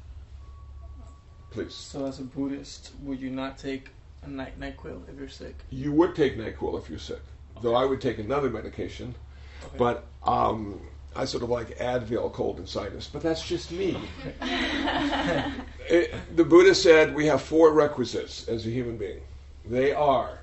Please. 1.51 1.73
So, 1.73 2.05
as 2.05 2.19
a 2.19 2.23
Buddhist, 2.23 2.91
would 3.03 3.19
you 3.19 3.29
not 3.29 3.57
take 3.57 3.89
a 4.23 4.29
night 4.29 4.59
Nyquil 4.59 5.01
if 5.09 5.19
you're 5.19 5.27
sick? 5.29 5.55
You 5.69 5.91
would 5.93 6.15
take 6.15 6.37
Nyquil 6.37 6.79
if 6.81 6.89
you're 6.89 6.99
sick, 6.99 7.21
though 7.61 7.75
I 7.75 7.85
would 7.85 7.99
take 8.01 8.19
another 8.19 8.49
medication. 8.49 9.13
Okay. 9.65 9.77
But 9.77 10.05
um, 10.23 10.79
I 11.15 11.25
sort 11.25 11.43
of 11.43 11.49
like 11.49 11.77
Advil, 11.77 12.31
cold 12.31 12.57
and 12.57 12.67
sinus. 12.67 13.07
But 13.07 13.21
that's 13.21 13.45
just 13.45 13.71
me. 13.71 13.97
It- 15.89 16.13
the 16.37 16.45
Buddha 16.45 16.73
said 16.73 17.13
we 17.13 17.25
have 17.25 17.41
four 17.41 17.73
requisites 17.73 18.47
as 18.47 18.65
a 18.65 18.69
human 18.69 18.95
being. 18.95 19.19
They 19.65 19.91
are 19.91 20.39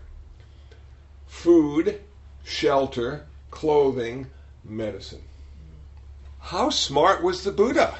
food, 1.27 2.01
shelter, 2.45 3.27
clothing, 3.51 4.27
medicine. 4.63 5.23
How 6.41 6.69
smart 6.69 7.23
was 7.23 7.45
the 7.45 7.51
Buddha? 7.53 7.97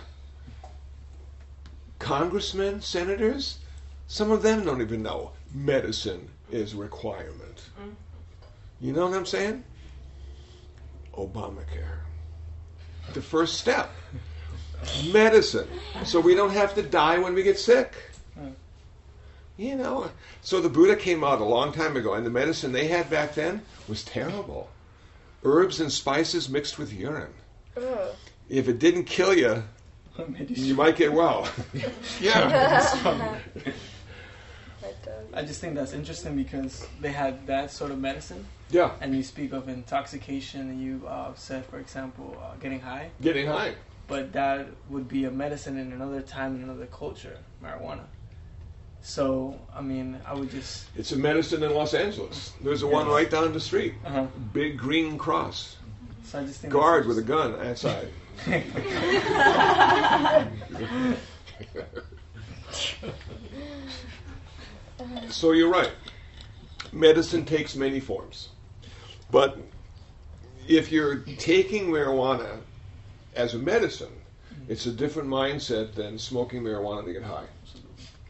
Congressmen, 2.09 2.81
senators, 2.81 3.59
some 4.07 4.31
of 4.31 4.41
them 4.41 4.65
don't 4.65 4.81
even 4.81 5.03
know 5.03 5.31
medicine 5.53 6.27
is 6.51 6.73
a 6.73 6.77
requirement. 6.79 7.69
Mm. 7.79 7.93
You 8.81 8.95
know 8.95 9.07
what 9.07 9.15
I'm 9.15 9.27
saying? 9.27 9.63
Obamacare. 11.13 11.99
The 13.13 13.21
first 13.21 13.59
step. 13.59 13.91
Medicine. 15.13 15.69
So 16.07 16.19
we 16.19 16.35
don't 16.35 16.53
have 16.53 16.75
to 16.77 16.83
die 16.83 17.19
when 17.19 17.35
we 17.35 17.43
get 17.43 17.59
sick. 17.59 17.93
You 19.59 19.75
know, 19.75 20.11
so 20.41 20.63
the 20.63 20.71
Buddha 20.71 20.97
came 20.97 21.23
out 21.23 21.43
a 21.43 21.45
long 21.45 21.73
time 21.73 21.95
ago, 21.95 22.15
and 22.15 22.25
the 22.25 22.31
medicine 22.31 22.73
they 22.73 22.87
had 22.87 23.11
back 23.11 23.35
then 23.35 23.61
was 23.87 24.03
terrible. 24.03 24.71
Herbs 25.45 25.79
and 25.81 25.93
spices 25.93 26.49
mixed 26.49 26.79
with 26.79 26.91
urine. 26.91 27.35
Ugh. 27.77 28.15
If 28.49 28.67
it 28.67 28.79
didn't 28.79 29.05
kill 29.05 29.35
you, 29.35 29.65
you 30.49 30.75
might 30.75 30.97
get 30.97 31.13
well. 31.13 31.49
yeah. 32.21 32.49
That. 32.49 33.39
I 35.35 35.43
just 35.43 35.61
think 35.61 35.75
that's 35.75 35.93
interesting 35.93 36.37
because 36.37 36.87
they 37.01 37.13
had 37.13 37.47
that 37.47 37.71
sort 37.71 37.91
of 37.91 37.99
medicine, 37.99 38.45
Yeah. 38.71 38.93
and 39.01 39.15
you 39.15 39.23
speak 39.23 39.53
of 39.53 39.69
intoxication, 39.69 40.63
and 40.63 40.81
you 40.81 41.07
uh, 41.07 41.35
said, 41.35 41.65
for 41.67 41.79
example, 41.79 42.37
uh, 42.43 42.57
getting 42.61 42.81
high, 42.81 43.11
Getting 43.21 43.47
high. 43.47 43.75
but 44.07 44.33
that 44.33 44.67
would 44.89 45.07
be 45.09 45.25
a 45.27 45.31
medicine 45.31 45.79
in 45.79 45.93
another 45.93 46.23
time, 46.23 46.57
in 46.57 46.63
another 46.63 46.87
culture, 46.87 47.37
marijuana. 47.63 48.05
So, 49.01 49.59
I 49.75 49.81
mean, 49.81 50.19
I 50.27 50.35
would 50.35 50.51
just. 50.51 50.87
It's 50.97 51.13
a 51.13 51.17
medicine 51.17 51.63
in 51.63 51.73
Los 51.75 51.95
Angeles. 51.95 52.53
There's 52.61 52.83
a 52.83 52.87
one 52.87 53.07
right 53.09 53.31
down 53.31 53.53
the 53.53 53.61
street. 53.61 53.95
Uh-huh. 54.05 54.27
Big 54.53 54.77
green 54.77 55.19
cross. 55.19 55.77
So 56.25 56.41
I 56.41 56.45
just 56.45 56.61
think 56.61 56.73
Guard 56.73 57.07
with 57.07 57.19
a 57.19 57.23
gun 57.23 57.55
outside. 57.65 58.09
So 65.31 65.53
you're 65.53 65.71
right. 65.71 65.91
Medicine 66.93 67.45
takes 67.45 67.77
many 67.77 68.01
forms. 68.01 68.49
But 69.31 69.59
if 70.67 70.91
you're 70.91 71.17
taking 71.39 71.87
marijuana 71.87 72.59
as 73.35 73.55
a 73.55 73.59
medicine, 73.59 74.13
it's 74.69 74.87
a 74.87 74.93
different 74.93 75.29
mindset 75.29 75.95
than 75.95 76.19
smoking 76.19 76.63
marijuana 76.63 77.05
to 77.05 77.13
get 77.13 77.23
high. 77.23 77.47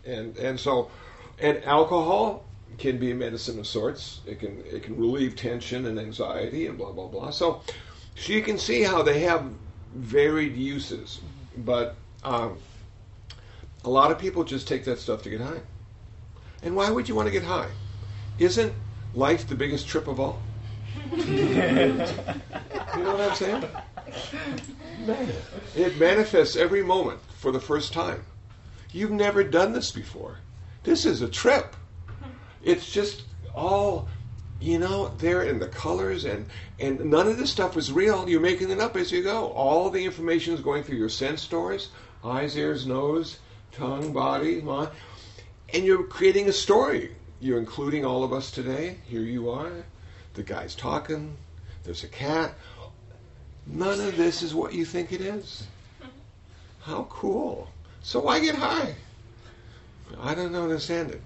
And 0.05 0.37
and 0.39 0.59
so 0.59 0.91
and 1.39 1.63
alcohol 1.65 2.45
can 2.79 2.99
be 2.99 3.11
a 3.11 3.15
medicine 3.15 3.59
of 3.59 3.67
sorts. 3.67 4.21
It 4.27 4.41
can 4.41 4.63
it 4.67 4.83
can 4.83 4.97
relieve 4.97 5.37
tension 5.37 5.87
and 5.87 5.99
anxiety 5.99 6.67
and 6.67 6.79
blah 6.79 6.93
blah 6.93 7.09
blah. 7.09 7.31
So 7.31 7.63
so 8.15 8.33
you 8.33 8.43
can 8.43 8.59
see 8.59 8.83
how 8.83 9.03
they 9.03 9.21
have 9.21 9.45
varied 9.95 10.57
uses, 10.57 11.21
but 11.57 11.97
um, 12.25 12.59
a 13.85 13.91
lot 13.91 14.11
of 14.11 14.19
people 14.19 14.45
just 14.45 14.69
take 14.69 14.85
that 14.85 14.99
stuff 14.99 15.23
to 15.23 15.31
get 15.31 15.41
high. 15.41 15.61
And 16.63 16.75
why 16.75 16.91
would 16.91 17.09
you 17.09 17.15
want 17.15 17.27
to 17.27 17.33
get 17.33 17.45
high? 17.45 17.69
Isn't 18.39 18.73
life 19.15 19.47
the 19.47 19.55
biggest 19.55 19.87
trip 19.89 20.09
of 20.09 20.21
all? 20.21 20.41
You 21.11 21.55
know 23.05 23.15
what 23.15 23.21
I'm 23.21 23.35
saying? 23.35 23.65
It 25.77 25.99
manifests 25.99 26.57
every 26.57 26.83
moment 26.83 27.21
for 27.37 27.53
the 27.53 27.61
first 27.61 27.93
time. 27.93 28.25
You've 28.93 29.13
never 29.13 29.45
done 29.45 29.73
this 29.73 29.91
before. 29.91 30.39
This 30.83 31.07
is 31.07 31.23
a 31.23 31.29
trip. 31.29 31.77
It's 32.63 32.91
just 32.91 33.23
all, 33.55 34.09
you 34.61 34.79
know, 34.79 35.09
there 35.19 35.43
in 35.43 35.59
the 35.59 35.69
colors 35.69 36.25
and 36.25 36.47
and 36.81 37.05
none 37.05 37.29
of 37.29 37.39
this 37.39 37.51
stuff 37.51 37.77
was 37.77 37.93
real. 37.93 38.29
You're 38.29 38.41
making 38.41 38.71
it 38.71 38.81
up 38.81 38.97
as 38.97 39.13
you 39.13 39.23
go. 39.23 39.49
All 39.49 39.91
the 39.91 40.05
information 40.05 40.55
is 40.55 40.61
going 40.61 40.83
through 40.83 40.99
your 40.99 41.09
sense 41.09 41.43
stores, 41.43 41.91
eyes, 42.25 42.57
ears, 42.57 42.87
nose, 42.87 43.39
tongue, 43.73 44.13
body, 44.13 44.61
mind, 44.61 44.91
and 45.73 45.85
you're 45.85 46.05
creating 46.05 46.49
a 46.49 46.53
story. 46.53 47.13
You're 47.41 47.59
including 47.59 48.05
all 48.05 48.25
of 48.25 48.33
us 48.33 48.51
today. 48.51 48.97
Here 49.05 49.23
you 49.23 49.51
are. 49.51 49.71
The 50.35 50.43
guy's 50.43 50.75
talking. 50.75 51.37
There's 51.85 52.03
a 52.03 52.09
cat. 52.09 52.55
None 53.67 54.01
of 54.01 54.17
this 54.17 54.43
is 54.43 54.55
what 54.55 54.73
you 54.73 54.85
think 54.85 55.13
it 55.13 55.21
is. 55.21 55.67
How 56.81 57.07
cool. 57.11 57.69
So 58.03 58.21
why 58.21 58.41
get 58.41 58.55
high? 58.55 58.95
I 60.21 60.35
don't 60.35 60.55
understand 60.55 61.11
it. 61.11 61.21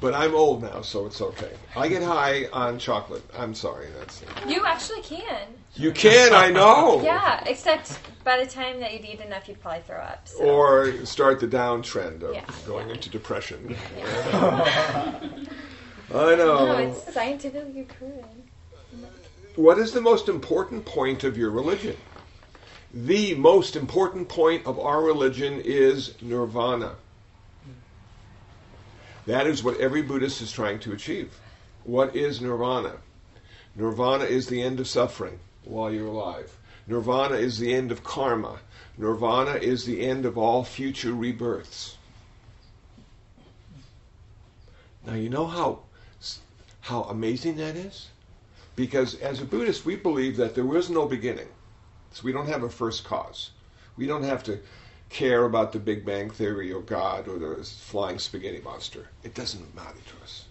But 0.00 0.14
I'm 0.14 0.34
old 0.34 0.62
now, 0.62 0.80
so 0.80 1.04
it's 1.06 1.20
okay. 1.20 1.50
I 1.76 1.88
get 1.88 2.02
high 2.02 2.46
on 2.52 2.78
chocolate. 2.78 3.22
I'm 3.36 3.54
sorry. 3.54 3.88
That's 3.98 4.22
You 4.48 4.64
actually 4.64 5.02
can. 5.02 5.46
you 5.74 5.92
can. 5.92 6.32
I 6.32 6.50
know. 6.50 7.02
Yeah, 7.04 7.42
except 7.46 7.98
by 8.24 8.42
the 8.42 8.50
time 8.50 8.80
that 8.80 8.92
you'd 8.94 9.04
eat 9.04 9.20
enough, 9.20 9.46
you'd 9.48 9.60
probably 9.60 9.82
throw 9.82 9.98
up. 9.98 10.26
So. 10.26 10.44
Or 10.44 11.04
start 11.04 11.38
the 11.40 11.46
downtrend 11.46 12.22
of 12.22 12.34
Yeah. 12.34 12.44
going 12.66 12.88
into 12.88 13.10
depression. 13.10 13.76
Yeah. 13.96 15.20
I 16.14 16.34
know. 16.34 16.66
No, 16.66 16.76
it's 16.78 17.12
scientifically 17.12 17.82
proven. 17.82 18.24
What 19.56 19.78
is 19.78 19.92
the 19.92 20.00
most 20.00 20.28
important 20.28 20.84
point 20.86 21.24
of 21.24 21.36
your 21.36 21.50
religion? 21.50 21.96
The 22.94 23.34
most 23.34 23.76
important 23.76 24.28
point 24.28 24.66
of 24.66 24.78
our 24.80 25.02
religion 25.02 25.60
is 25.64 26.14
nirvana. 26.22 26.94
That 29.26 29.46
is 29.46 29.62
what 29.62 29.78
every 29.78 30.02
Buddhist 30.02 30.40
is 30.40 30.52
trying 30.52 30.78
to 30.80 30.92
achieve. 30.92 31.38
What 31.84 32.16
is 32.16 32.40
nirvana? 32.40 32.96
Nirvana 33.76 34.24
is 34.24 34.48
the 34.48 34.62
end 34.62 34.80
of 34.80 34.88
suffering 34.88 35.38
while 35.64 35.92
you're 35.92 36.06
alive. 36.06 36.56
Nirvana 36.86 37.36
is 37.36 37.58
the 37.58 37.72
end 37.72 37.92
of 37.92 38.02
karma. 38.02 38.58
Nirvana 38.98 39.54
is 39.54 39.84
the 39.84 40.00
end 40.00 40.26
of 40.26 40.36
all 40.36 40.64
future 40.64 41.12
rebirths. 41.12 41.96
Now 45.06 45.14
you 45.14 45.28
know 45.30 45.46
how 45.46 45.80
how 46.82 47.04
amazing 47.04 47.56
that 47.56 47.76
is? 47.76 48.08
Because 48.74 49.14
as 49.16 49.40
a 49.40 49.44
Buddhist, 49.44 49.84
we 49.84 49.96
believe 49.96 50.36
that 50.38 50.54
there 50.54 50.76
is 50.76 50.90
no 50.90 51.06
beginning. 51.06 51.48
So 52.12 52.22
we 52.24 52.32
don't 52.32 52.48
have 52.48 52.62
a 52.62 52.70
first 52.70 53.04
cause. 53.04 53.50
We 53.96 54.06
don't 54.06 54.22
have 54.22 54.42
to 54.44 54.58
care 55.10 55.44
about 55.44 55.72
the 55.72 55.78
Big 55.78 56.04
Bang 56.06 56.30
Theory 56.30 56.72
or 56.72 56.80
God 56.80 57.28
or 57.28 57.38
the 57.38 57.64
flying 57.64 58.18
spaghetti 58.18 58.60
monster. 58.60 59.08
It 59.22 59.34
doesn't 59.34 59.74
matter 59.74 59.98
to 59.98 60.22
us. 60.22 60.46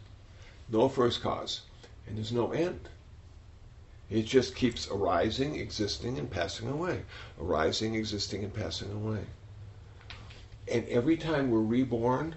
No 0.70 0.90
first 0.90 1.22
cause. 1.22 1.62
And 2.06 2.18
there's 2.18 2.32
no 2.32 2.52
end. 2.52 2.90
It 4.10 4.26
just 4.26 4.56
keeps 4.56 4.90
arising, 4.90 5.56
existing, 5.56 6.18
and 6.18 6.30
passing 6.30 6.68
away. 6.68 7.04
Arising, 7.40 7.96
existing, 7.96 8.44
and 8.44 8.54
passing 8.54 8.92
away. 8.92 9.26
And 10.68 10.88
every 10.88 11.16
time 11.16 11.50
we're 11.50 11.62
reborn, 11.62 12.36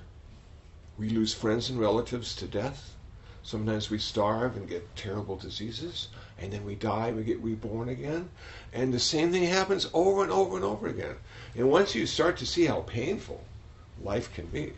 we 0.98 1.08
lose 1.08 1.34
friends 1.34 1.70
and 1.70 1.80
relatives 1.80 2.34
to 2.36 2.46
death. 2.46 2.94
Sometimes 3.42 3.90
we 3.90 3.98
starve 3.98 4.56
and 4.56 4.68
get 4.68 4.94
terrible 4.94 5.36
diseases, 5.36 6.08
and 6.42 6.52
then 6.52 6.64
we 6.64 6.74
die 6.74 7.12
we 7.12 7.22
get 7.22 7.40
reborn 7.40 7.88
again. 7.88 8.28
And 8.72 8.92
the 8.92 8.98
same 8.98 9.30
thing 9.30 9.44
happens 9.44 9.88
over 9.94 10.22
and 10.22 10.32
over 10.32 10.56
and 10.56 10.64
over 10.64 10.88
again. 10.88 11.16
And 11.54 11.70
once 11.70 11.94
you 11.94 12.04
start 12.04 12.36
to 12.38 12.46
see 12.46 12.66
how 12.66 12.80
painful 12.80 13.42
life 14.02 14.34
can 14.34 14.46
be, 14.46 14.72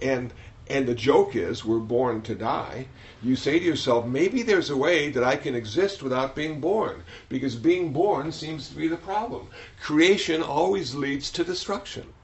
and 0.00 0.32
and 0.66 0.88
the 0.88 0.94
joke 0.94 1.36
is 1.36 1.62
we're 1.62 1.78
born 1.78 2.22
to 2.22 2.34
die, 2.34 2.86
you 3.22 3.36
say 3.36 3.58
to 3.58 3.64
yourself, 3.64 4.06
maybe 4.06 4.42
there's 4.42 4.70
a 4.70 4.76
way 4.76 5.10
that 5.10 5.22
I 5.22 5.36
can 5.36 5.54
exist 5.54 6.02
without 6.02 6.34
being 6.34 6.58
born, 6.58 7.02
because 7.28 7.54
being 7.54 7.92
born 7.92 8.32
seems 8.32 8.70
to 8.70 8.74
be 8.74 8.88
the 8.88 8.96
problem. 8.96 9.48
Creation 9.82 10.42
always 10.42 10.94
leads 10.94 11.30
to 11.32 11.44
destruction. 11.44 12.14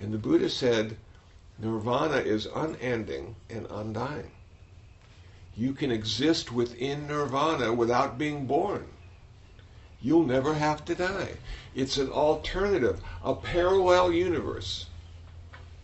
And 0.00 0.12
the 0.12 0.18
Buddha 0.18 0.50
said, 0.50 0.96
Nirvana 1.60 2.16
is 2.16 2.48
unending 2.52 3.36
and 3.48 3.68
undying. 3.70 4.32
You 5.56 5.74
can 5.74 5.90
exist 5.90 6.52
within 6.52 7.06
nirvana 7.06 7.72
without 7.72 8.18
being 8.18 8.46
born. 8.46 8.86
You'll 10.00 10.24
never 10.24 10.54
have 10.54 10.84
to 10.86 10.94
die. 10.94 11.34
It's 11.74 11.98
an 11.98 12.10
alternative, 12.10 13.00
a 13.22 13.34
parallel 13.34 14.12
universe. 14.12 14.86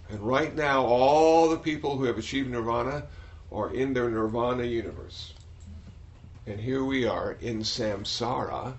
And 0.08 0.20
right 0.20 0.54
now, 0.54 0.84
all 0.84 1.48
the 1.48 1.58
people 1.58 1.96
who 1.96 2.04
have 2.04 2.18
achieved 2.18 2.50
nirvana 2.50 3.04
are 3.52 3.72
in 3.72 3.94
their 3.94 4.10
nirvana 4.10 4.64
universe. 4.64 5.34
And 6.46 6.58
here 6.58 6.82
we 6.82 7.06
are 7.06 7.36
in 7.40 7.60
samsara, 7.60 8.74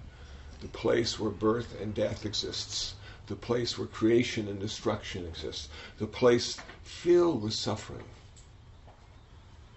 the 0.61 0.67
place 0.67 1.19
where 1.19 1.31
birth 1.31 1.79
and 1.79 1.93
death 1.93 2.25
exists 2.25 2.95
the 3.29 3.35
place 3.35 3.77
where 3.77 3.87
creation 3.87 4.47
and 4.47 4.59
destruction 4.59 5.25
exists, 5.25 5.69
the 5.99 6.07
place 6.07 6.57
filled 6.81 7.43
with 7.43 7.53
suffering. 7.53 8.03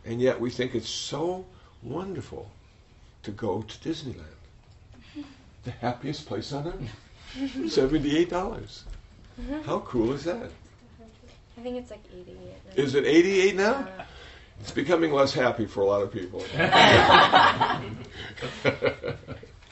And 0.05 0.21
yet 0.21 0.41
we 0.41 0.51
think 0.51 0.75
it's 0.75 0.89
so 0.89 1.45
wonderful 1.83 2.51
to 3.23 3.31
go 3.31 3.63
to 3.63 3.89
Disneyland, 3.89 4.25
the 5.65 5.71
happiest 5.71 6.27
place 6.27 6.53
on 6.53 6.67
earth. 6.69 6.97
$78. 7.39 8.29
dollars 8.29 8.85
How 9.65 9.79
cool 9.81 10.13
is 10.13 10.25
that? 10.25 10.51
I 11.57 11.61
think 11.63 11.77
it's 11.77 11.91
like 11.91 12.03
88. 12.13 12.37
now. 12.37 12.83
Is 12.83 12.95
it 12.95 13.05
88 13.05 13.57
now? 13.57 13.73
Uh, 13.75 14.05
It's 14.61 14.73
becoming 14.73 15.13
less 15.13 15.33
happy 15.33 15.67
for 15.67 15.81
a 15.83 15.87
lot 15.87 16.03
of 16.03 16.13
people. 16.13 16.45